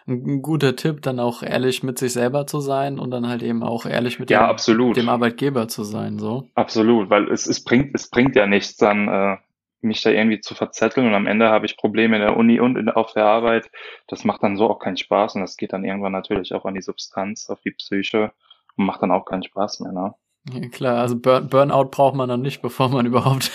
ein 0.06 0.42
guter 0.42 0.76
Tipp, 0.76 1.02
dann 1.02 1.20
auch 1.20 1.42
ehrlich 1.42 1.82
mit 1.82 1.98
sich 1.98 2.12
selber 2.12 2.46
zu 2.46 2.60
sein 2.60 2.98
und 2.98 3.10
dann 3.10 3.28
halt 3.28 3.42
eben 3.42 3.62
auch 3.62 3.86
ehrlich 3.86 4.18
mit 4.18 4.30
ja, 4.30 4.40
dem, 4.40 4.50
absolut. 4.50 4.96
dem 4.96 5.08
Arbeitgeber 5.08 5.68
zu 5.68 5.84
sein. 5.84 6.18
So. 6.18 6.48
Absolut, 6.54 7.10
weil 7.10 7.30
es, 7.30 7.46
es 7.46 7.62
bringt, 7.62 7.94
es 7.94 8.08
bringt 8.10 8.34
ja 8.34 8.46
nichts, 8.46 8.76
dann 8.76 9.08
äh, 9.08 9.36
mich 9.82 10.02
da 10.02 10.10
irgendwie 10.10 10.40
zu 10.40 10.54
verzetteln 10.54 11.06
und 11.06 11.14
am 11.14 11.26
Ende 11.26 11.48
habe 11.50 11.66
ich 11.66 11.76
Probleme 11.76 12.16
in 12.16 12.22
der 12.22 12.36
Uni 12.36 12.60
und 12.60 12.76
in, 12.76 12.88
auf 12.88 13.12
der 13.12 13.26
Arbeit. 13.26 13.70
Das 14.08 14.24
macht 14.24 14.42
dann 14.42 14.56
so 14.56 14.68
auch 14.68 14.78
keinen 14.78 14.96
Spaß 14.96 15.36
und 15.36 15.40
das 15.40 15.56
geht 15.56 15.72
dann 15.72 15.84
irgendwann 15.84 16.12
natürlich 16.12 16.52
auch 16.54 16.64
an 16.64 16.74
die 16.74 16.82
Substanz, 16.82 17.48
auf 17.48 17.60
die 17.60 17.72
Psyche 17.72 18.32
und 18.76 18.86
macht 18.86 19.02
dann 19.02 19.12
auch 19.12 19.24
keinen 19.24 19.42
Spaß 19.42 19.80
mehr, 19.80 19.92
ne? 19.92 20.14
Ja, 20.48 20.68
klar, 20.68 20.98
also 20.98 21.18
Burn 21.18 21.48
Burnout 21.48 21.90
braucht 21.90 22.14
man 22.14 22.28
dann 22.28 22.40
nicht, 22.40 22.62
bevor 22.62 22.88
man 22.88 23.06
überhaupt 23.06 23.52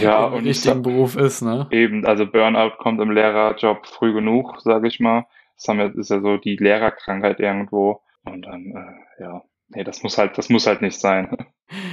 ja, 0.00 0.28
im 0.28 0.44
richtigen 0.44 0.82
Beruf 0.82 1.16
ist, 1.16 1.42
ne? 1.42 1.66
Eben, 1.70 2.06
also 2.06 2.26
Burnout 2.26 2.76
kommt 2.78 3.00
im 3.00 3.10
Lehrerjob 3.10 3.86
früh 3.86 4.12
genug, 4.12 4.60
sage 4.60 4.86
ich 4.88 5.00
mal. 5.00 5.26
Das 5.56 5.66
haben 5.66 5.78
wir, 5.78 5.94
ist 5.96 6.10
ja 6.10 6.20
so 6.20 6.36
die 6.36 6.56
Lehrerkrankheit 6.56 7.40
irgendwo. 7.40 8.00
Und 8.24 8.42
dann, 8.42 8.66
äh, 8.66 9.22
ja, 9.22 9.42
nee, 9.68 9.84
das 9.84 10.02
muss 10.02 10.18
halt, 10.18 10.36
das 10.38 10.48
muss 10.48 10.66
halt 10.66 10.82
nicht 10.82 10.98
sein. 10.98 11.36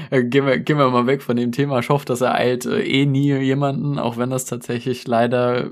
Äh, 0.09 0.23
gehen 0.23 0.45
wir, 0.45 0.57
gehen 0.57 0.77
wir 0.77 0.89
mal 0.89 1.05
weg 1.05 1.21
von 1.21 1.35
dem 1.35 1.51
Thema. 1.51 1.79
Ich 1.79 1.89
hoffe, 1.89 2.05
das 2.05 2.21
ereilt 2.21 2.65
äh, 2.65 2.81
eh 2.81 3.05
nie 3.05 3.33
jemanden, 3.33 3.99
auch 3.99 4.15
wenn 4.15 4.29
das 4.29 4.45
tatsächlich 4.45 5.05
leider 5.05 5.69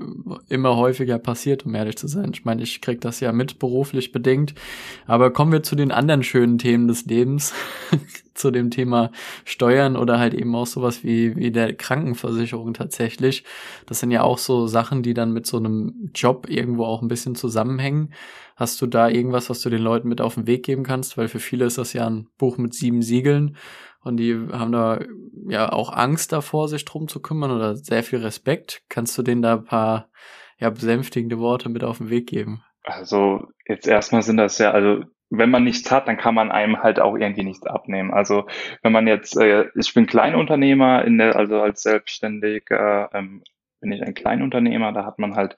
immer 0.50 0.76
häufiger 0.76 1.18
passiert, 1.18 1.64
um 1.64 1.74
ehrlich 1.74 1.96
zu 1.96 2.06
sein. 2.06 2.32
Ich 2.34 2.44
meine, 2.44 2.62
ich 2.62 2.82
krieg 2.82 3.00
das 3.00 3.20
ja 3.20 3.32
mit 3.32 3.58
beruflich 3.58 4.12
bedingt. 4.12 4.54
Aber 5.06 5.32
kommen 5.32 5.52
wir 5.52 5.62
zu 5.62 5.74
den 5.74 5.90
anderen 5.90 6.22
schönen 6.22 6.58
Themen 6.58 6.86
des 6.86 7.06
Lebens, 7.06 7.54
zu 8.34 8.50
dem 8.50 8.70
Thema 8.70 9.10
Steuern 9.44 9.96
oder 9.96 10.18
halt 10.18 10.34
eben 10.34 10.54
auch 10.54 10.66
sowas 10.66 11.04
wie, 11.04 11.36
wie 11.36 11.50
der 11.50 11.74
Krankenversicherung 11.74 12.74
tatsächlich. 12.74 13.44
Das 13.86 14.00
sind 14.00 14.10
ja 14.10 14.22
auch 14.22 14.38
so 14.38 14.66
Sachen, 14.66 15.02
die 15.02 15.14
dann 15.14 15.32
mit 15.32 15.46
so 15.46 15.56
einem 15.56 16.10
Job 16.14 16.48
irgendwo 16.48 16.84
auch 16.84 17.02
ein 17.02 17.08
bisschen 17.08 17.34
zusammenhängen. 17.34 18.12
Hast 18.56 18.80
du 18.80 18.86
da 18.86 19.08
irgendwas, 19.08 19.50
was 19.50 19.60
du 19.60 19.70
den 19.70 19.82
Leuten 19.82 20.08
mit 20.08 20.20
auf 20.20 20.34
den 20.34 20.46
Weg 20.46 20.64
geben 20.64 20.84
kannst? 20.84 21.16
Weil 21.16 21.28
für 21.28 21.40
viele 21.40 21.64
ist 21.64 21.78
das 21.78 21.92
ja 21.92 22.06
ein 22.06 22.28
Buch 22.38 22.58
mit 22.58 22.74
sieben 22.74 23.02
Siegeln 23.02 23.56
und 24.04 24.18
die 24.18 24.34
haben 24.52 24.70
da 24.70 25.00
ja 25.48 25.72
auch 25.72 25.92
Angst 25.92 26.32
davor, 26.32 26.68
sich 26.68 26.84
drum 26.84 27.08
zu 27.08 27.20
kümmern 27.20 27.50
oder 27.50 27.74
sehr 27.74 28.02
viel 28.02 28.18
Respekt. 28.18 28.82
Kannst 28.88 29.16
du 29.16 29.22
denen 29.22 29.42
da 29.42 29.54
ein 29.54 29.64
paar 29.64 30.10
ja, 30.58 30.70
besänftigende 30.70 31.38
Worte 31.38 31.68
mit 31.68 31.82
auf 31.82 31.98
den 31.98 32.10
Weg 32.10 32.28
geben? 32.28 32.62
Also 32.82 33.48
jetzt 33.66 33.88
erstmal 33.88 34.22
sind 34.22 34.36
das 34.36 34.58
ja, 34.58 34.72
also 34.72 35.04
wenn 35.38 35.50
man 35.50 35.64
nichts 35.64 35.90
hat, 35.90 36.08
dann 36.08 36.16
kann 36.16 36.34
man 36.34 36.50
einem 36.50 36.82
halt 36.82 37.00
auch 37.00 37.16
irgendwie 37.16 37.44
nichts 37.44 37.66
abnehmen. 37.66 38.12
Also 38.12 38.46
wenn 38.82 38.92
man 38.92 39.06
jetzt, 39.06 39.36
äh, 39.36 39.66
ich 39.74 39.94
bin 39.94 40.06
Kleinunternehmer, 40.06 41.04
in 41.04 41.18
der, 41.18 41.36
also 41.36 41.60
als 41.60 41.82
Selbstständiger 41.82 43.10
ähm, 43.12 43.42
bin 43.80 43.92
ich 43.92 44.02
ein 44.02 44.14
Kleinunternehmer, 44.14 44.92
da 44.92 45.04
hat 45.04 45.18
man 45.18 45.36
halt 45.36 45.56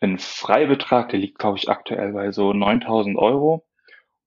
einen 0.00 0.18
Freibetrag, 0.18 1.10
der 1.10 1.18
liegt, 1.18 1.38
glaube 1.38 1.58
ich, 1.58 1.68
aktuell 1.68 2.12
bei 2.12 2.32
so 2.32 2.52
9000 2.52 3.16
Euro. 3.18 3.66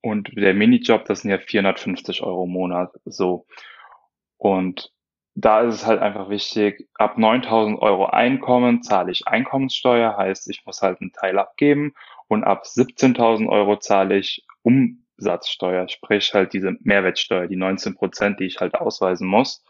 Und 0.01 0.31
der 0.35 0.53
Minijob, 0.53 1.05
das 1.05 1.21
sind 1.21 1.31
ja 1.31 1.37
450 1.37 2.23
Euro 2.23 2.43
im 2.43 2.51
Monat. 2.51 2.91
So. 3.05 3.45
Und 4.37 4.91
da 5.35 5.61
ist 5.61 5.75
es 5.75 5.87
halt 5.87 6.01
einfach 6.01 6.29
wichtig, 6.29 6.87
ab 6.95 7.17
9000 7.17 7.81
Euro 7.81 8.05
Einkommen 8.05 8.83
zahle 8.83 9.11
ich 9.11 9.27
Einkommenssteuer, 9.27 10.15
heißt, 10.15 10.49
ich 10.49 10.65
muss 10.65 10.81
halt 10.81 11.01
einen 11.01 11.11
Teil 11.11 11.39
abgeben 11.39 11.93
und 12.27 12.43
ab 12.43 12.63
17.000 12.65 13.49
Euro 13.49 13.77
zahle 13.77 14.17
ich 14.17 14.45
Umsatzsteuer, 14.63 15.87
sprich 15.89 16.33
halt 16.33 16.53
diese 16.53 16.75
Mehrwertsteuer, 16.81 17.47
die 17.47 17.55
19 17.55 17.95
Prozent, 17.95 18.39
die 18.39 18.45
ich 18.45 18.59
halt 18.59 18.75
ausweisen 18.75 19.27
muss. 19.27 19.63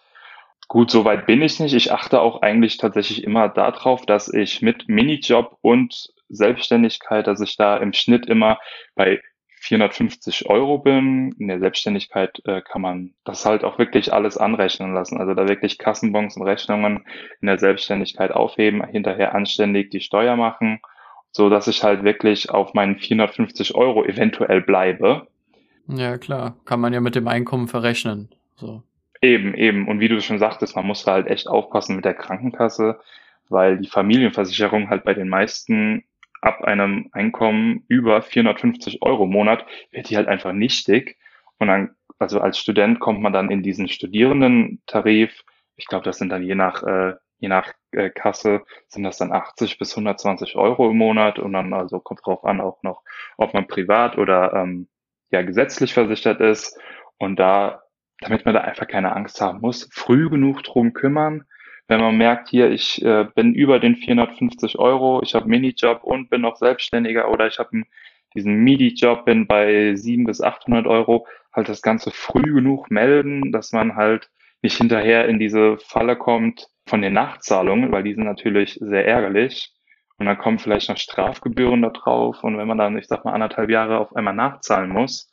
Gut, 0.67 0.89
soweit 0.89 1.25
bin 1.25 1.41
ich 1.41 1.59
nicht. 1.59 1.73
Ich 1.73 1.91
achte 1.91 2.21
auch 2.21 2.41
eigentlich 2.41 2.77
tatsächlich 2.77 3.23
immer 3.23 3.49
darauf, 3.49 4.05
dass 4.05 4.33
ich 4.33 4.61
mit 4.61 4.87
Minijob 4.87 5.57
und 5.61 6.13
Selbstständigkeit, 6.29 7.27
dass 7.27 7.41
ich 7.41 7.57
da 7.57 7.77
im 7.77 7.93
Schnitt 7.93 8.25
immer 8.25 8.59
bei 8.95 9.21
450 9.63 10.49
Euro 10.49 10.77
bin. 10.77 11.33
In 11.39 11.47
der 11.47 11.59
Selbstständigkeit 11.59 12.41
äh, 12.45 12.61
kann 12.61 12.81
man 12.81 13.13
das 13.23 13.45
halt 13.45 13.63
auch 13.63 13.77
wirklich 13.77 14.11
alles 14.11 14.37
anrechnen 14.37 14.93
lassen. 14.93 15.19
Also 15.19 15.33
da 15.33 15.47
wirklich 15.47 15.77
Kassenbons 15.77 16.35
und 16.35 16.43
Rechnungen 16.43 17.05
in 17.41 17.47
der 17.47 17.59
Selbstständigkeit 17.59 18.31
aufheben, 18.31 18.85
hinterher 18.85 19.33
anständig 19.35 19.89
die 19.89 20.01
Steuer 20.01 20.35
machen, 20.35 20.81
so 21.33 21.49
dass 21.49 21.67
ich 21.67 21.83
halt 21.83 22.03
wirklich 22.03 22.49
auf 22.49 22.73
meinen 22.73 22.97
450 22.97 23.75
Euro 23.75 24.05
eventuell 24.05 24.61
bleibe. 24.61 25.27
Ja, 25.87 26.17
klar. 26.17 26.55
Kann 26.65 26.79
man 26.79 26.93
ja 26.93 27.01
mit 27.01 27.15
dem 27.15 27.27
Einkommen 27.27 27.67
verrechnen. 27.67 28.29
So. 28.55 28.83
Eben, 29.21 29.53
eben. 29.55 29.87
Und 29.87 29.99
wie 29.99 30.07
du 30.07 30.21
schon 30.21 30.39
sagtest, 30.39 30.75
man 30.75 30.85
muss 30.85 31.03
da 31.03 31.13
halt 31.13 31.27
echt 31.27 31.47
aufpassen 31.47 31.95
mit 31.95 32.05
der 32.05 32.13
Krankenkasse, 32.13 32.99
weil 33.49 33.77
die 33.77 33.89
Familienversicherung 33.89 34.89
halt 34.89 35.03
bei 35.03 35.13
den 35.13 35.27
meisten 35.27 36.03
ab 36.41 36.61
einem 36.63 37.09
Einkommen 37.13 37.83
über 37.87 38.21
450 38.21 39.01
Euro 39.01 39.23
im 39.23 39.31
Monat 39.31 39.65
wird 39.91 40.09
die 40.09 40.17
halt 40.17 40.27
einfach 40.27 40.53
nichtig. 40.53 41.17
Und 41.57 41.67
dann, 41.67 41.95
also 42.19 42.41
als 42.41 42.57
Student 42.57 42.99
kommt 42.99 43.21
man 43.21 43.33
dann 43.33 43.49
in 43.49 43.63
diesen 43.63 43.87
Studierendentarif. 43.87 45.43
Ich 45.77 45.87
glaube, 45.87 46.05
das 46.05 46.17
sind 46.17 46.29
dann 46.29 46.43
je 46.43 46.55
nach, 46.55 46.83
äh, 46.83 47.13
je 47.43 47.49
nach 47.49 47.73
äh, 47.91 48.09
Kasse 48.09 48.63
sind 48.87 49.03
das 49.03 49.17
dann 49.17 49.33
80 49.33 49.77
bis 49.77 49.91
120 49.91 50.55
Euro 50.55 50.89
im 50.89 50.97
Monat. 50.97 51.39
Und 51.39 51.53
dann 51.53 51.73
also 51.73 51.99
kommt 51.99 52.25
drauf 52.25 52.45
an 52.45 52.61
auch 52.61 52.81
noch, 52.83 53.03
ob 53.37 53.53
man 53.53 53.67
privat 53.67 54.17
oder 54.17 54.53
ähm, 54.53 54.87
ja 55.29 55.41
gesetzlich 55.41 55.93
versichert 55.93 56.39
ist. 56.39 56.79
Und 57.17 57.37
da 57.37 57.83
damit 58.21 58.45
man 58.45 58.53
da 58.53 58.61
einfach 58.61 58.87
keine 58.87 59.13
Angst 59.13 59.41
haben 59.41 59.59
muss, 59.59 59.89
früh 59.91 60.29
genug 60.29 60.63
drum 60.63 60.93
kümmern. 60.93 61.43
Wenn 61.89 61.99
man 61.99 62.15
merkt, 62.15 62.47
hier, 62.47 62.71
ich 62.71 63.03
äh, 63.03 63.25
bin 63.35 63.53
über 63.53 63.79
den 63.79 63.97
450 63.97 64.79
Euro, 64.79 65.21
ich 65.21 65.35
habe 65.35 65.49
Minijob 65.49 66.05
und 66.05 66.29
bin 66.29 66.39
noch 66.39 66.55
Selbstständiger 66.55 67.29
oder 67.29 67.47
ich 67.47 67.59
habe 67.59 67.83
diesen 68.33 68.63
Midi-Job, 68.63 69.25
bin 69.25 69.45
bei 69.45 69.93
700 69.93 70.27
bis 70.27 70.41
800 70.41 70.87
Euro, 70.87 71.27
halt 71.51 71.67
das 71.67 71.81
Ganze 71.81 72.11
früh 72.11 72.53
genug 72.53 72.89
melden, 72.89 73.51
dass 73.51 73.73
man 73.73 73.97
halt 73.97 74.31
nicht 74.63 74.77
hinterher 74.77 75.27
in 75.27 75.39
diese 75.39 75.77
Falle 75.77 76.15
kommt 76.15 76.67
von 76.87 77.01
den 77.01 77.13
Nachzahlungen, 77.13 77.91
weil 77.91 78.03
die 78.03 78.15
sind 78.15 78.23
natürlich 78.23 78.77
sehr 78.81 79.05
ärgerlich. 79.05 79.71
Und 80.17 80.25
dann 80.25 80.37
kommen 80.37 80.59
vielleicht 80.59 80.89
noch 80.89 80.97
Strafgebühren 80.97 81.81
da 81.81 81.89
drauf. 81.89 82.43
Und 82.43 82.57
wenn 82.57 82.67
man 82.67 82.77
dann, 82.77 82.97
ich 82.97 83.07
sag 83.07 83.25
mal, 83.25 83.33
anderthalb 83.33 83.69
Jahre 83.69 83.99
auf 83.99 84.15
einmal 84.15 84.33
nachzahlen 84.33 84.89
muss, 84.89 85.32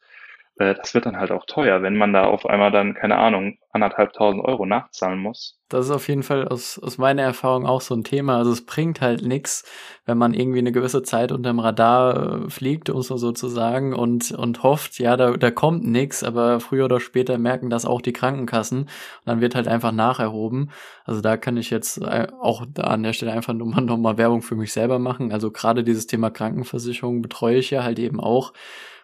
äh, 0.61 0.75
das 0.75 0.95
wird 0.95 1.07
dann 1.07 1.17
halt 1.17 1.33
auch 1.33 1.47
teuer, 1.47 1.83
wenn 1.83 1.97
man 1.97 2.12
da 2.12 2.25
auf 2.25 2.45
einmal 2.47 2.71
dann, 2.71 2.95
keine 2.95 3.17
Ahnung, 3.17 3.57
anderthalbtausend 3.73 4.45
Euro 4.45 4.67
nachzahlen 4.67 5.19
muss. 5.19 5.57
Das 5.69 5.87
ist 5.87 5.93
auf 5.93 6.09
jeden 6.09 6.25
Fall 6.25 6.49
aus, 6.49 6.79
aus 6.79 6.99
meiner 6.99 7.23
Erfahrung 7.23 7.64
auch 7.64 7.81
so 7.81 7.95
ein 7.95 8.02
Thema. 8.05 8.37
Also 8.37 8.50
es 8.50 8.67
bringt 8.67 9.00
halt 9.00 9.23
nichts, 9.23 9.64
wenn 10.05 10.19
man 10.19 10.35
irgendwie 10.35 10.59
eine 10.59 10.73
gewisse 10.73 11.02
Zeit 11.02 11.33
unterm 11.33 11.61
Radar 11.61 12.45
äh, 12.45 12.50
fliegt, 12.50 12.90
um 12.90 13.00
so 13.00 13.17
sozusagen, 13.17 13.95
und, 13.95 14.33
und 14.33 14.62
hofft, 14.62 14.99
ja, 14.99 15.17
da, 15.17 15.31
da 15.37 15.50
kommt 15.50 15.87
nichts, 15.87 16.23
aber 16.25 16.61
früher 16.61 16.87
oder 16.87 17.00
später 17.00 17.38
merken 17.38 17.71
das 17.71 17.87
auch 17.87 18.02
die 18.02 18.12
Krankenkassen. 18.12 18.81
Und 18.81 18.88
dann 19.25 19.40
wird 19.40 19.55
halt 19.55 19.69
einfach 19.69 19.93
nacherhoben. 19.93 20.73
Also 21.05 21.21
da 21.21 21.37
kann 21.37 21.57
ich 21.57 21.71
jetzt 21.71 22.02
äh, 22.02 22.26
auch 22.40 22.67
da 22.69 22.83
an 22.83 23.02
der 23.02 23.12
Stelle 23.12 23.33
einfach 23.33 23.55
nochmal 23.55 23.85
noch 23.85 23.97
mal 23.97 24.19
Werbung 24.19 24.43
für 24.43 24.57
mich 24.57 24.73
selber 24.73 24.99
machen. 24.99 25.33
Also 25.33 25.50
gerade 25.52 25.85
dieses 25.85 26.07
Thema 26.07 26.31
Krankenversicherung 26.31 27.23
betreue 27.23 27.57
ich 27.57 27.71
ja 27.71 27.85
halt 27.85 27.99
eben 27.99 28.21
auch 28.21 28.52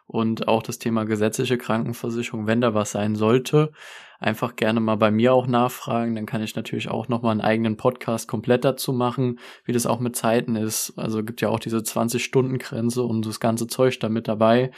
und 0.07 0.49
auch 0.49 0.63
das 0.63 0.79
Thema 0.79 1.05
gesetzliche 1.05 1.59
Krankenversicherung, 1.59 2.47
wenn 2.47 2.61
da 2.61 2.75
was 2.75 2.93
sein 2.93 3.17
sollte, 3.17 3.73
einfach 4.19 4.57
gerne 4.57 4.81
mal 4.81 4.97
bei 4.97 5.11
mir 5.11 5.35
auch 5.35 5.47
nachfragen. 5.47 6.15
Dann 6.15 6.27
kann 6.27 6.43
ich 6.43 6.57
natürlich 6.57 6.89
auch 6.89 7.09
nochmal 7.09 7.33
einen 7.33 7.41
eigenen 7.41 7.77
Podcast 7.77 8.29
komplett 8.29 8.65
dazu 8.65 8.93
machen, 8.93 9.39
wie 9.65 9.73
das 9.73 9.87
auch 9.87 10.01
mit 10.01 10.17
Zeiten 10.17 10.57
ist. 10.57 10.95
Also 10.97 11.23
gibt 11.23 11.41
ja 11.41 11.49
auch 11.49 11.59
diese 11.59 11.79
20-Stunden-Grenze 11.79 13.03
und 13.03 13.27
das 13.27 13.41
ganze 13.41 13.67
Zeug 13.67 13.99
da 14.01 14.09
mit 14.09 14.29
dabei. 14.29 14.71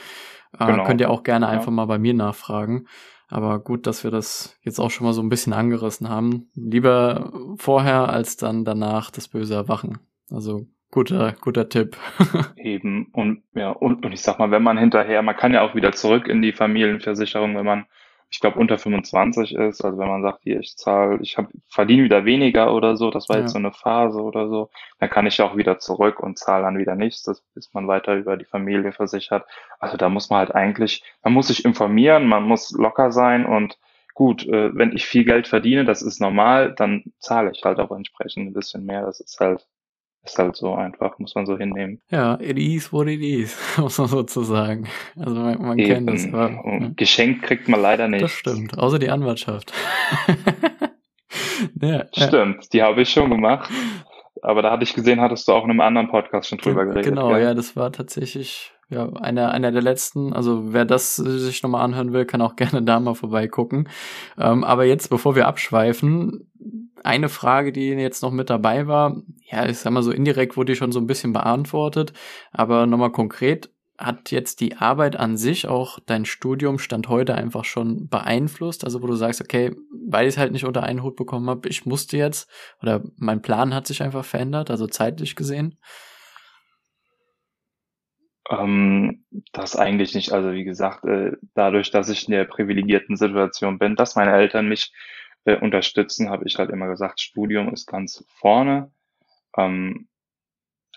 Äh, 0.57 0.65
genau. 0.65 0.83
Äh, 0.83 0.85
könnt 0.87 1.01
ihr 1.01 1.09
auch 1.09 1.23
gerne 1.23 1.45
ja. 1.45 1.51
einfach 1.51 1.71
mal 1.71 1.85
bei 1.85 1.99
mir 1.99 2.13
nachfragen. 2.13 2.87
Aber 3.27 3.59
gut, 3.59 3.85
dass 3.85 4.03
wir 4.03 4.09
das 4.09 4.57
jetzt 4.63 4.79
auch 4.79 4.89
schon 4.89 5.05
mal 5.05 5.13
so 5.13 5.21
ein 5.21 5.29
bisschen 5.29 5.53
angerissen 5.53 6.09
haben. 6.09 6.49
Lieber 6.55 7.31
vorher 7.57 8.09
als 8.09 8.37
dann 8.37 8.65
danach 8.65 9.11
das 9.11 9.27
böse 9.27 9.53
Erwachen. 9.53 9.99
Also 10.31 10.65
Guter, 10.91 11.35
guter 11.39 11.69
Tipp. 11.69 11.95
Eben. 12.55 13.09
Und 13.13 13.43
ja, 13.53 13.69
und, 13.69 14.03
und 14.03 14.11
ich 14.11 14.21
sag 14.21 14.39
mal, 14.39 14.49
wenn 14.49 14.63
man 14.63 14.77
hinterher, 14.77 15.21
man 15.21 15.37
kann 15.37 15.53
ja 15.53 15.61
auch 15.61 15.75
wieder 15.75 15.91
zurück 15.91 16.27
in 16.27 16.41
die 16.41 16.51
Familienversicherung, 16.51 17.55
wenn 17.55 17.65
man, 17.65 17.85
ich 18.31 18.39
glaube, 18.39 18.57
unter 18.57 18.79
25 18.79 19.53
ist, 19.53 19.85
also 19.85 19.99
wenn 19.99 20.07
man 20.07 20.23
sagt, 20.23 20.39
hier, 20.41 20.59
ich 20.59 20.77
zahle, 20.77 21.19
ich 21.21 21.37
hab, 21.37 21.47
verdiene 21.67 22.03
wieder 22.03 22.25
weniger 22.25 22.73
oder 22.73 22.97
so, 22.97 23.11
das 23.11 23.29
war 23.29 23.35
ja. 23.35 23.43
jetzt 23.43 23.51
so 23.51 23.59
eine 23.59 23.71
Phase 23.71 24.19
oder 24.19 24.49
so, 24.49 24.71
dann 24.99 25.11
kann 25.11 25.27
ich 25.27 25.37
ja 25.37 25.45
auch 25.45 25.57
wieder 25.57 25.77
zurück 25.77 26.19
und 26.19 26.39
zahle 26.39 26.63
dann 26.63 26.79
wieder 26.79 26.95
nichts, 26.95 27.21
das 27.21 27.43
ist 27.53 27.73
man 27.75 27.87
weiter 27.87 28.15
über 28.15 28.35
die 28.35 28.45
Familie 28.45 28.91
versichert. 28.91 29.45
Also 29.79 29.95
da 29.95 30.09
muss 30.09 30.31
man 30.31 30.39
halt 30.39 30.55
eigentlich, 30.55 31.03
man 31.23 31.33
muss 31.33 31.47
sich 31.47 31.65
informieren, 31.65 32.27
man 32.27 32.43
muss 32.43 32.71
locker 32.71 33.11
sein 33.11 33.45
und 33.45 33.77
gut, 34.15 34.45
äh, 34.47 34.75
wenn 34.75 34.91
ich 34.91 35.05
viel 35.05 35.23
Geld 35.23 35.47
verdiene, 35.47 35.85
das 35.85 36.01
ist 36.01 36.19
normal, 36.19 36.73
dann 36.75 37.03
zahle 37.19 37.51
ich 37.51 37.63
halt 37.63 37.79
auch 37.79 37.91
entsprechend 37.91 38.47
ein 38.47 38.53
bisschen 38.53 38.85
mehr. 38.85 39.05
Das 39.05 39.19
ist 39.19 39.39
halt 39.39 39.67
ist 40.29 40.39
halt 40.39 40.55
so 40.55 40.73
einfach, 40.73 41.19
muss 41.19 41.35
man 41.35 41.45
so 41.45 41.57
hinnehmen. 41.57 42.01
Ja, 42.09 42.39
it 42.39 42.57
is 42.57 42.91
what 42.93 43.07
it 43.07 43.21
is, 43.21 43.57
muss 43.77 43.97
man 43.97 44.07
sozusagen. 44.07 44.87
Also 45.17 45.35
man, 45.35 45.61
man 45.61 45.77
kennt 45.77 46.09
es. 46.09 46.27
Aber, 46.27 46.49
ja. 46.49 46.91
Geschenkt 46.95 47.43
kriegt 47.43 47.67
man 47.67 47.81
leider 47.81 48.07
nicht. 48.07 48.23
Das 48.23 48.31
stimmt, 48.31 48.77
außer 48.77 48.99
die 48.99 49.09
Anwartschaft. 49.09 49.73
ja, 51.81 52.05
stimmt, 52.13 52.63
ja. 52.63 52.69
die 52.73 52.83
habe 52.83 53.01
ich 53.01 53.09
schon 53.09 53.29
gemacht. 53.29 53.69
Aber 54.41 54.61
da 54.61 54.71
hatte 54.71 54.83
ich 54.83 54.93
gesehen, 54.93 55.19
hattest 55.19 55.47
du 55.47 55.51
auch 55.51 55.65
in 55.65 55.71
einem 55.71 55.81
anderen 55.81 56.09
Podcast 56.09 56.49
schon 56.49 56.59
drüber 56.59 56.85
geredet. 56.85 57.05
Genau, 57.05 57.31
ja, 57.31 57.39
ja 57.39 57.53
das 57.53 57.75
war 57.75 57.91
tatsächlich 57.91 58.71
ja, 58.89 59.07
einer, 59.13 59.51
einer 59.51 59.71
der 59.71 59.81
letzten. 59.81 60.33
Also 60.33 60.73
wer 60.73 60.85
das 60.85 61.15
sich 61.15 61.61
nochmal 61.61 61.83
anhören 61.83 62.13
will, 62.13 62.25
kann 62.25 62.41
auch 62.41 62.55
gerne 62.55 62.83
da 62.83 62.99
mal 62.99 63.15
vorbeigucken. 63.15 63.89
Ähm, 64.37 64.63
aber 64.63 64.85
jetzt, 64.85 65.09
bevor 65.09 65.35
wir 65.35 65.47
abschweifen, 65.47 66.49
eine 67.03 67.29
Frage, 67.29 67.71
die 67.71 67.89
jetzt 67.89 68.23
noch 68.23 68.31
mit 68.31 68.49
dabei 68.49 68.87
war, 68.87 69.15
ja, 69.51 69.67
ich 69.67 69.77
sag 69.79 69.91
mal 69.91 70.03
so 70.03 70.11
indirekt 70.11 70.57
wurde 70.57 70.73
die 70.73 70.77
schon 70.77 70.91
so 70.91 70.99
ein 70.99 71.07
bisschen 71.07 71.33
beantwortet, 71.33 72.13
aber 72.51 72.85
nochmal 72.85 73.11
konkret, 73.11 73.71
hat 73.99 74.31
jetzt 74.31 74.61
die 74.61 74.77
Arbeit 74.77 75.17
an 75.17 75.35
sich 75.35 75.67
auch 75.67 75.99
dein 76.05 76.23
Studium 76.23 76.79
Stand 76.79 77.09
heute 77.09 77.35
einfach 77.35 77.65
schon 77.65 78.07
beeinflusst? 78.07 78.85
Also 78.85 79.03
wo 79.03 79.07
du 79.07 79.15
sagst, 79.15 79.41
okay, 79.41 79.75
weil 80.07 80.25
ich 80.25 80.35
es 80.35 80.37
halt 80.37 80.53
nicht 80.53 80.65
unter 80.65 80.83
einen 80.83 81.03
Hut 81.03 81.17
bekommen 81.17 81.49
habe, 81.49 81.67
ich 81.67 81.85
musste 81.85 82.15
jetzt 82.15 82.49
oder 82.81 83.03
mein 83.17 83.41
Plan 83.41 83.75
hat 83.75 83.87
sich 83.87 84.01
einfach 84.01 84.23
verändert, 84.23 84.71
also 84.71 84.87
zeitlich 84.87 85.35
gesehen? 85.35 85.77
Ähm, 88.49 89.25
das 89.51 89.75
eigentlich 89.75 90.15
nicht. 90.15 90.31
Also 90.31 90.53
wie 90.53 90.63
gesagt, 90.63 91.03
äh, 91.03 91.33
dadurch, 91.53 91.91
dass 91.91 92.09
ich 92.09 92.27
in 92.27 92.31
der 92.31 92.45
privilegierten 92.45 93.17
Situation 93.17 93.79
bin, 93.79 93.95
dass 93.97 94.15
meine 94.15 94.31
Eltern 94.31 94.69
mich 94.69 94.93
äh, 95.43 95.57
unterstützen, 95.57 96.29
habe 96.29 96.45
ich 96.47 96.57
halt 96.57 96.69
immer 96.69 96.87
gesagt, 96.87 97.19
Studium 97.19 97.73
ist 97.73 97.85
ganz 97.85 98.25
vorne. 98.27 98.91
Ähm, 99.57 100.07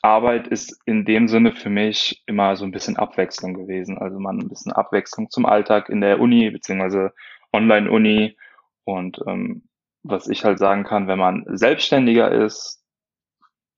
Arbeit 0.03 0.49
ist 0.49 0.81
in 0.85 1.05
dem 1.05 1.29
Sinne 1.29 1.53
für 1.53 1.71
mich 1.71 2.23
immer 2.27 2.57
so 2.57 2.65
ein 2.65 2.73
bisschen 2.73 2.97
Abwechslung 2.97 3.55
gewesen. 3.55 3.99
Also 3.99 4.19
man 4.19 4.39
ein 4.39 4.49
bisschen 4.49 4.73
Abwechslung 4.73 5.31
zum 5.31 5.47
Alltag 5.47 5.89
in 5.89 6.01
der 6.01 6.21
Uni 6.21 6.51
beziehungsweise 6.51 7.13
Online-Uni. 7.53 8.37
Und 8.85 9.21
ähm, 9.27 9.69
was 10.03 10.29
ich 10.29 10.45
halt 10.45 10.59
sagen 10.59 10.83
kann, 10.83 11.07
wenn 11.07 11.19
man 11.19 11.45
selbstständiger 11.47 12.33
ist, 12.33 12.83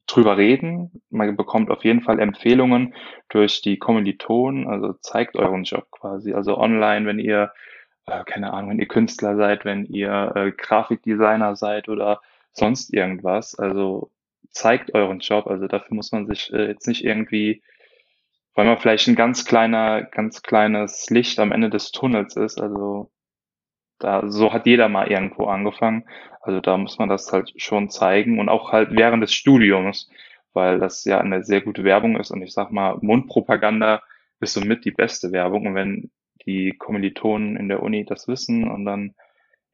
drüber 0.06 0.36
reden. 0.36 1.02
Man 1.10 1.36
bekommt 1.36 1.70
auf 1.70 1.84
jeden 1.84 2.02
Fall 2.02 2.18
Empfehlungen 2.20 2.94
durch 3.28 3.62
die 3.62 3.78
Kommilitonen. 3.78 4.66
Also 4.68 4.94
zeigt 5.00 5.36
euren 5.36 5.64
Job 5.64 5.90
quasi. 5.90 6.32
Also 6.34 6.58
online, 6.58 7.06
wenn 7.06 7.18
ihr 7.18 7.52
äh, 8.06 8.24
keine 8.24 8.52
Ahnung, 8.52 8.70
wenn 8.70 8.78
ihr 8.78 8.88
Künstler 8.88 9.36
seid, 9.36 9.64
wenn 9.64 9.84
ihr 9.86 10.32
äh, 10.34 10.52
Grafikdesigner 10.52 11.56
seid 11.56 11.88
oder 11.88 12.20
sonst 12.52 12.92
irgendwas. 12.92 13.54
Also 13.58 14.10
zeigt 14.54 14.94
euren 14.94 15.20
Job. 15.20 15.46
Also 15.46 15.66
dafür 15.66 15.94
muss 15.94 16.12
man 16.12 16.26
sich 16.26 16.52
äh, 16.52 16.68
jetzt 16.68 16.88
nicht 16.88 17.04
irgendwie, 17.04 17.62
weil 18.54 18.66
man 18.66 18.78
vielleicht 18.78 19.08
ein 19.08 19.16
ganz 19.16 19.44
kleiner, 19.44 20.02
ganz 20.02 20.42
kleines 20.42 21.10
Licht 21.10 21.38
am 21.38 21.52
Ende 21.52 21.70
des 21.70 21.92
Tunnels 21.92 22.36
ist. 22.36 22.60
Also 22.60 23.10
da, 23.98 24.28
so 24.28 24.52
hat 24.52 24.66
jeder 24.66 24.88
mal 24.88 25.08
irgendwo 25.10 25.46
angefangen. 25.46 26.04
Also 26.40 26.60
da 26.60 26.76
muss 26.76 26.98
man 26.98 27.08
das 27.08 27.32
halt 27.32 27.52
schon 27.56 27.90
zeigen 27.90 28.38
und 28.38 28.48
auch 28.48 28.72
halt 28.72 28.90
während 28.92 29.22
des 29.22 29.34
Studiums, 29.34 30.10
weil 30.52 30.78
das 30.78 31.04
ja 31.04 31.18
eine 31.20 31.42
sehr 31.44 31.60
gute 31.62 31.84
Werbung 31.84 32.16
ist 32.16 32.30
und 32.30 32.42
ich 32.42 32.52
sag 32.52 32.70
mal, 32.70 32.98
Mundpropaganda 33.00 34.02
ist 34.40 34.54
somit 34.54 34.84
die 34.84 34.90
beste 34.90 35.32
Werbung 35.32 35.66
und 35.66 35.74
wenn 35.74 36.10
die 36.46 36.74
Kommilitonen 36.78 37.56
in 37.56 37.68
der 37.68 37.82
Uni 37.82 38.04
das 38.04 38.28
wissen 38.28 38.70
und 38.70 38.84
dann, 38.84 39.14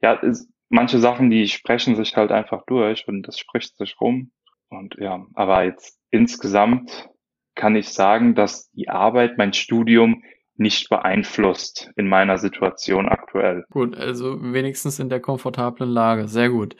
ja, 0.01 0.13
ist, 0.13 0.49
manche 0.69 0.99
Sachen, 0.99 1.29
die 1.29 1.47
sprechen 1.47 1.95
sich 1.95 2.15
halt 2.15 2.31
einfach 2.31 2.63
durch 2.65 3.07
und 3.07 3.23
das 3.23 3.37
spricht 3.37 3.77
sich 3.77 3.99
rum. 3.99 4.31
Und 4.71 4.95
ja, 4.99 5.25
aber 5.35 5.63
jetzt 5.65 5.99
insgesamt 6.09 7.09
kann 7.55 7.75
ich 7.75 7.89
sagen, 7.89 8.33
dass 8.33 8.71
die 8.71 8.89
Arbeit, 8.89 9.37
mein 9.37 9.53
Studium 9.53 10.23
nicht 10.55 10.89
beeinflusst 10.89 11.91
in 11.95 12.07
meiner 12.07 12.37
Situation 12.37 13.07
aktuell. 13.07 13.65
Gut, 13.69 13.97
also 13.97 14.37
wenigstens 14.41 14.99
in 14.99 15.09
der 15.09 15.19
komfortablen 15.19 15.89
Lage. 15.89 16.27
Sehr 16.27 16.49
gut. 16.49 16.75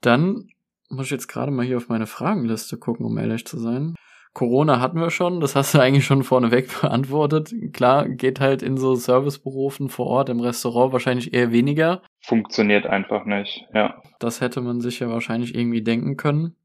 Dann 0.00 0.48
muss 0.90 1.06
ich 1.06 1.12
jetzt 1.12 1.28
gerade 1.28 1.50
mal 1.50 1.64
hier 1.64 1.78
auf 1.78 1.88
meine 1.88 2.06
Fragenliste 2.06 2.76
gucken, 2.76 3.06
um 3.06 3.16
ehrlich 3.16 3.46
zu 3.46 3.58
sein. 3.58 3.94
Corona 4.34 4.80
hatten 4.80 4.98
wir 4.98 5.10
schon, 5.10 5.40
das 5.40 5.54
hast 5.54 5.74
du 5.74 5.78
eigentlich 5.80 6.04
schon 6.04 6.24
vorneweg 6.24 6.68
beantwortet. 6.80 7.54
Klar, 7.72 8.08
geht 8.08 8.40
halt 8.40 8.62
in 8.62 8.76
so 8.76 8.94
Serviceberufen 8.96 9.88
vor 9.88 10.06
Ort 10.06 10.28
im 10.28 10.40
Restaurant 10.40 10.92
wahrscheinlich 10.92 11.32
eher 11.32 11.52
weniger. 11.52 12.02
Funktioniert 12.20 12.86
einfach 12.86 13.24
nicht, 13.24 13.64
ja. 13.72 14.02
Das 14.18 14.40
hätte 14.40 14.60
man 14.60 14.80
sich 14.80 14.98
ja 15.00 15.08
wahrscheinlich 15.08 15.54
irgendwie 15.54 15.82
denken 15.82 16.16
können. 16.16 16.56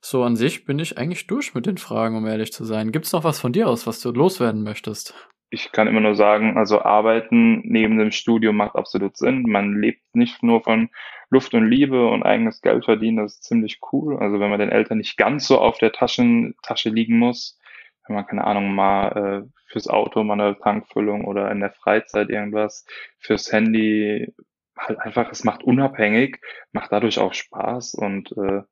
So 0.00 0.22
an 0.22 0.36
sich 0.36 0.64
bin 0.64 0.78
ich 0.78 0.96
eigentlich 0.96 1.26
durch 1.26 1.54
mit 1.54 1.66
den 1.66 1.78
Fragen, 1.78 2.16
um 2.16 2.26
ehrlich 2.26 2.52
zu 2.52 2.64
sein. 2.64 2.92
Gibt's 2.92 3.12
noch 3.12 3.24
was 3.24 3.40
von 3.40 3.52
dir 3.52 3.68
aus, 3.68 3.86
was 3.86 4.00
du 4.00 4.10
loswerden 4.10 4.62
möchtest? 4.62 5.14
Ich 5.50 5.72
kann 5.72 5.88
immer 5.88 6.00
nur 6.00 6.14
sagen, 6.14 6.56
also 6.56 6.82
arbeiten 6.82 7.62
neben 7.64 7.98
dem 7.98 8.10
Studium 8.10 8.56
macht 8.56 8.76
absolut 8.76 9.16
Sinn. 9.16 9.42
Man 9.42 9.80
lebt 9.80 10.02
nicht 10.14 10.42
nur 10.42 10.62
von 10.62 10.90
Luft 11.30 11.54
und 11.54 11.68
Liebe 11.68 12.08
und 12.08 12.22
eigenes 12.22 12.60
Geld 12.60 12.84
verdienen, 12.84 13.18
das 13.18 13.34
ist 13.34 13.44
ziemlich 13.44 13.80
cool. 13.92 14.18
Also 14.18 14.40
wenn 14.40 14.50
man 14.50 14.60
den 14.60 14.70
Eltern 14.70 14.98
nicht 14.98 15.16
ganz 15.16 15.46
so 15.46 15.58
auf 15.58 15.78
der 15.78 15.92
Taschen, 15.92 16.54
Tasche 16.62 16.90
liegen 16.90 17.18
muss, 17.18 17.58
wenn 18.06 18.16
man, 18.16 18.26
keine 18.26 18.44
Ahnung, 18.44 18.74
mal 18.74 19.44
äh, 19.46 19.48
fürs 19.66 19.88
Auto 19.88 20.22
mal 20.22 20.40
eine 20.40 20.58
Tankfüllung 20.58 21.24
oder 21.24 21.50
in 21.50 21.60
der 21.60 21.72
Freizeit 21.72 22.30
irgendwas, 22.30 22.86
fürs 23.18 23.52
Handy, 23.52 24.32
halt 24.76 25.00
einfach, 25.00 25.30
es 25.30 25.44
macht 25.44 25.62
unabhängig, 25.62 26.40
macht 26.72 26.92
dadurch 26.92 27.18
auch 27.18 27.34
Spaß 27.34 27.94
und 27.94 28.32
äh, 28.32 28.62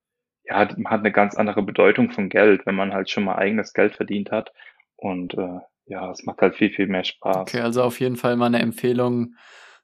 ja, 0.48 0.68
man 0.76 0.92
hat 0.92 1.00
eine 1.00 1.12
ganz 1.12 1.34
andere 1.34 1.62
Bedeutung 1.62 2.10
von 2.10 2.28
Geld, 2.28 2.66
wenn 2.66 2.74
man 2.74 2.92
halt 2.92 3.10
schon 3.10 3.24
mal 3.24 3.36
eigenes 3.36 3.72
Geld 3.72 3.96
verdient 3.96 4.30
hat. 4.30 4.52
Und 4.96 5.34
äh, 5.34 5.60
ja, 5.86 6.10
es 6.10 6.24
macht 6.24 6.40
halt 6.40 6.56
viel, 6.56 6.70
viel 6.70 6.86
mehr 6.86 7.04
Spaß. 7.04 7.36
Okay, 7.38 7.60
also 7.60 7.82
auf 7.82 8.00
jeden 8.00 8.16
Fall 8.16 8.36
mal 8.36 8.46
eine 8.46 8.60
Empfehlung, 8.60 9.34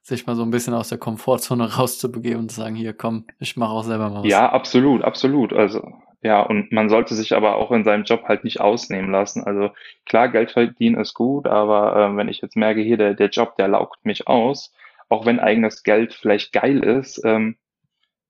sich 0.01 0.25
mal 0.25 0.35
so 0.35 0.43
ein 0.43 0.51
bisschen 0.51 0.73
aus 0.73 0.89
der 0.89 0.97
Komfortzone 0.97 1.75
rauszubegeben 1.77 2.39
und 2.39 2.49
zu 2.49 2.61
sagen, 2.61 2.75
hier 2.75 2.93
komm, 2.93 3.25
ich 3.39 3.57
mache 3.57 3.71
auch 3.71 3.83
selber 3.83 4.09
mal 4.09 4.23
was. 4.23 4.29
Ja, 4.29 4.51
absolut, 4.51 5.03
absolut. 5.03 5.53
Also 5.53 5.81
ja, 6.21 6.41
und 6.41 6.71
man 6.71 6.89
sollte 6.89 7.15
sich 7.15 7.35
aber 7.35 7.57
auch 7.57 7.71
in 7.71 7.83
seinem 7.83 8.05
Job 8.05 8.23
halt 8.25 8.45
nicht 8.45 8.61
ausnehmen 8.61 9.11
lassen. 9.11 9.43
Also 9.43 9.71
klar, 10.05 10.29
Geld 10.29 10.51
verdienen 10.51 10.99
ist 10.99 11.13
gut, 11.13 11.47
aber 11.47 11.95
äh, 11.95 12.15
wenn 12.15 12.29
ich 12.29 12.41
jetzt 12.41 12.55
merke, 12.55 12.81
hier 12.81 12.95
der, 12.95 13.13
der 13.13 13.29
Job, 13.29 13.57
der 13.57 13.67
laugt 13.67 14.05
mich 14.05 14.27
aus, 14.27 14.73
auch 15.09 15.25
wenn 15.25 15.41
eigenes 15.41 15.83
Geld 15.83 16.13
vielleicht 16.13 16.53
geil 16.53 16.81
ist, 16.81 17.21
ähm, 17.25 17.57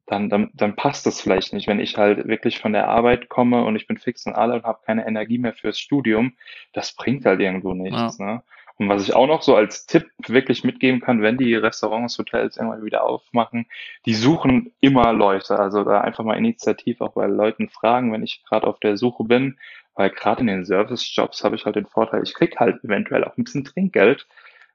dann, 0.05 0.29
dann, 0.29 0.49
dann 0.53 0.75
passt 0.75 1.05
das 1.05 1.21
vielleicht 1.21 1.53
nicht. 1.53 1.67
Wenn 1.67 1.79
ich 1.79 1.97
halt 1.97 2.27
wirklich 2.27 2.59
von 2.59 2.73
der 2.73 2.89
Arbeit 2.89 3.29
komme 3.29 3.63
und 3.63 3.75
ich 3.75 3.87
bin 3.87 3.97
fix 3.97 4.25
und 4.25 4.33
alle 4.33 4.55
und 4.55 4.63
habe 4.63 4.81
keine 4.85 5.07
Energie 5.07 5.37
mehr 5.37 5.53
fürs 5.53 5.79
Studium, 5.79 6.33
das 6.73 6.93
bringt 6.93 7.25
halt 7.25 7.39
irgendwo 7.39 7.73
nichts. 7.73 8.17
Ja. 8.17 8.25
Ne? 8.25 8.43
Und 8.77 8.89
was 8.89 9.03
ich 9.03 9.15
auch 9.15 9.27
noch 9.27 9.43
so 9.43 9.55
als 9.55 9.85
Tipp 9.85 10.09
wirklich 10.27 10.63
mitgeben 10.63 10.99
kann, 10.99 11.21
wenn 11.21 11.37
die 11.37 11.55
Restaurants, 11.55 12.17
Hotels 12.17 12.57
irgendwann 12.57 12.83
wieder 12.83 13.03
aufmachen, 13.03 13.67
die 14.05 14.15
suchen 14.15 14.73
immer 14.81 15.13
Leute. 15.13 15.59
Also 15.59 15.83
da 15.83 16.01
einfach 16.01 16.23
mal 16.23 16.37
initiativ 16.37 16.99
auch 17.01 17.13
bei 17.13 17.27
Leuten 17.27 17.69
fragen, 17.69 18.11
wenn 18.11 18.23
ich 18.23 18.43
gerade 18.43 18.67
auf 18.67 18.79
der 18.79 18.97
Suche 18.97 19.23
bin, 19.25 19.57
weil 19.95 20.09
gerade 20.09 20.41
in 20.41 20.47
den 20.47 20.65
Service-Jobs 20.65 21.43
habe 21.43 21.55
ich 21.55 21.65
halt 21.65 21.75
den 21.75 21.85
Vorteil, 21.85 22.23
ich 22.23 22.33
krieg 22.33 22.59
halt 22.59 22.83
eventuell 22.83 23.23
auch 23.23 23.37
ein 23.37 23.43
bisschen 23.43 23.63
Trinkgeld 23.63 24.27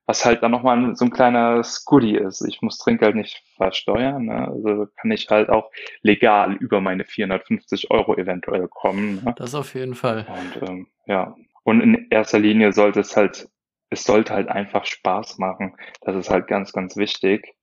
was 0.08 0.24
halt 0.24 0.42
dann 0.42 0.50
nochmal 0.50 0.96
so 0.96 1.04
ein 1.04 1.10
kleiner 1.10 1.62
Scuddy 1.62 2.16
ist. 2.16 2.40
Ich 2.40 2.62
muss 2.62 2.78
Trinkgeld 2.78 3.14
nicht 3.14 3.44
versteuern, 3.56 4.24
ne? 4.24 4.48
also 4.48 4.86
kann 4.96 5.10
ich 5.10 5.28
halt 5.28 5.50
auch 5.50 5.70
legal 6.00 6.54
über 6.54 6.80
meine 6.80 7.04
450 7.04 7.90
Euro 7.90 8.16
eventuell 8.16 8.68
kommen. 8.68 9.22
Ne? 9.22 9.34
Das 9.36 9.54
auf 9.54 9.74
jeden 9.74 9.94
Fall. 9.94 10.26
Und 10.26 10.66
ähm, 10.66 10.86
ja, 11.04 11.36
und 11.62 11.82
in 11.82 12.06
erster 12.08 12.38
Linie 12.38 12.72
sollte 12.72 13.00
es 13.00 13.18
halt, 13.18 13.50
es 13.90 14.04
sollte 14.04 14.32
halt 14.32 14.48
einfach 14.48 14.86
Spaß 14.86 15.36
machen. 15.36 15.76
Das 16.00 16.16
ist 16.16 16.30
halt 16.30 16.46
ganz, 16.46 16.72
ganz 16.72 16.96
wichtig. 16.96 17.54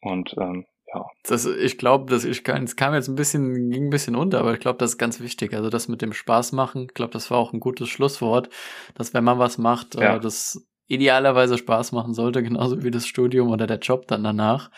Und 0.00 0.36
ähm, 0.38 0.66
ja. 0.94 1.04
Das, 1.24 1.46
ich 1.46 1.78
glaube, 1.78 2.08
das 2.12 2.24
ich 2.24 2.44
kann, 2.44 2.62
es 2.62 2.76
kam 2.76 2.94
jetzt 2.94 3.08
ein 3.08 3.16
bisschen, 3.16 3.70
ging 3.70 3.86
ein 3.86 3.90
bisschen 3.90 4.14
unter, 4.14 4.38
aber 4.38 4.52
ich 4.52 4.60
glaube, 4.60 4.78
das 4.78 4.92
ist 4.92 4.98
ganz 4.98 5.18
wichtig. 5.18 5.52
Also 5.52 5.68
das 5.68 5.88
mit 5.88 6.00
dem 6.00 6.12
Spaß 6.12 6.52
machen, 6.52 6.82
ich 6.82 6.94
glaube, 6.94 7.12
das 7.12 7.28
war 7.32 7.38
auch 7.38 7.52
ein 7.52 7.58
gutes 7.58 7.88
Schlusswort, 7.88 8.50
dass 8.94 9.14
wenn 9.14 9.24
man 9.24 9.40
was 9.40 9.58
macht, 9.58 9.96
ja. 9.96 10.14
äh, 10.14 10.20
das 10.20 10.64
idealerweise 10.86 11.58
Spaß 11.58 11.92
machen 11.92 12.14
sollte, 12.14 12.42
genauso 12.42 12.82
wie 12.82 12.90
das 12.90 13.06
Studium 13.06 13.50
oder 13.50 13.66
der 13.66 13.78
Job 13.78 14.06
dann 14.08 14.24
danach. 14.24 14.70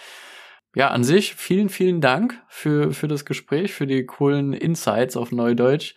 Ja, 0.76 0.88
an 0.88 1.04
sich 1.04 1.36
vielen, 1.36 1.68
vielen 1.68 2.00
Dank 2.00 2.42
für, 2.48 2.92
für 2.92 3.06
das 3.06 3.24
Gespräch, 3.24 3.72
für 3.72 3.86
die 3.86 4.04
coolen 4.06 4.52
Insights 4.52 5.16
auf 5.16 5.30
Neudeutsch, 5.30 5.94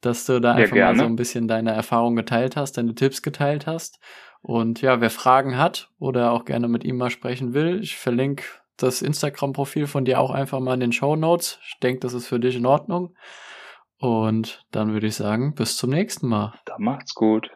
dass 0.00 0.26
du 0.26 0.40
da 0.40 0.52
einfach 0.52 0.76
ja, 0.76 0.86
mal 0.86 0.96
so 0.96 1.04
ein 1.04 1.16
bisschen 1.16 1.48
deine 1.48 1.72
Erfahrung 1.72 2.14
geteilt 2.14 2.56
hast, 2.56 2.78
deine 2.78 2.94
Tipps 2.94 3.22
geteilt 3.22 3.66
hast. 3.66 3.98
Und 4.40 4.80
ja, 4.80 5.00
wer 5.00 5.10
Fragen 5.10 5.56
hat 5.56 5.90
oder 5.98 6.32
auch 6.32 6.44
gerne 6.44 6.68
mit 6.68 6.84
ihm 6.84 6.98
mal 6.98 7.10
sprechen 7.10 7.54
will, 7.54 7.80
ich 7.82 7.96
verlinke 7.96 8.44
das 8.76 9.02
Instagram-Profil 9.02 9.86
von 9.86 10.04
dir 10.04 10.20
auch 10.20 10.30
einfach 10.30 10.60
mal 10.60 10.74
in 10.74 10.80
den 10.80 10.92
Show 10.92 11.16
Notes. 11.16 11.58
Ich 11.68 11.78
denke, 11.80 12.00
das 12.00 12.14
ist 12.14 12.26
für 12.26 12.40
dich 12.40 12.56
in 12.56 12.66
Ordnung. 12.66 13.14
Und 13.98 14.64
dann 14.72 14.92
würde 14.92 15.06
ich 15.06 15.14
sagen, 15.14 15.54
bis 15.54 15.76
zum 15.76 15.90
nächsten 15.90 16.26
Mal. 16.26 16.54
Dann 16.64 16.82
macht's 16.82 17.14
gut. 17.14 17.52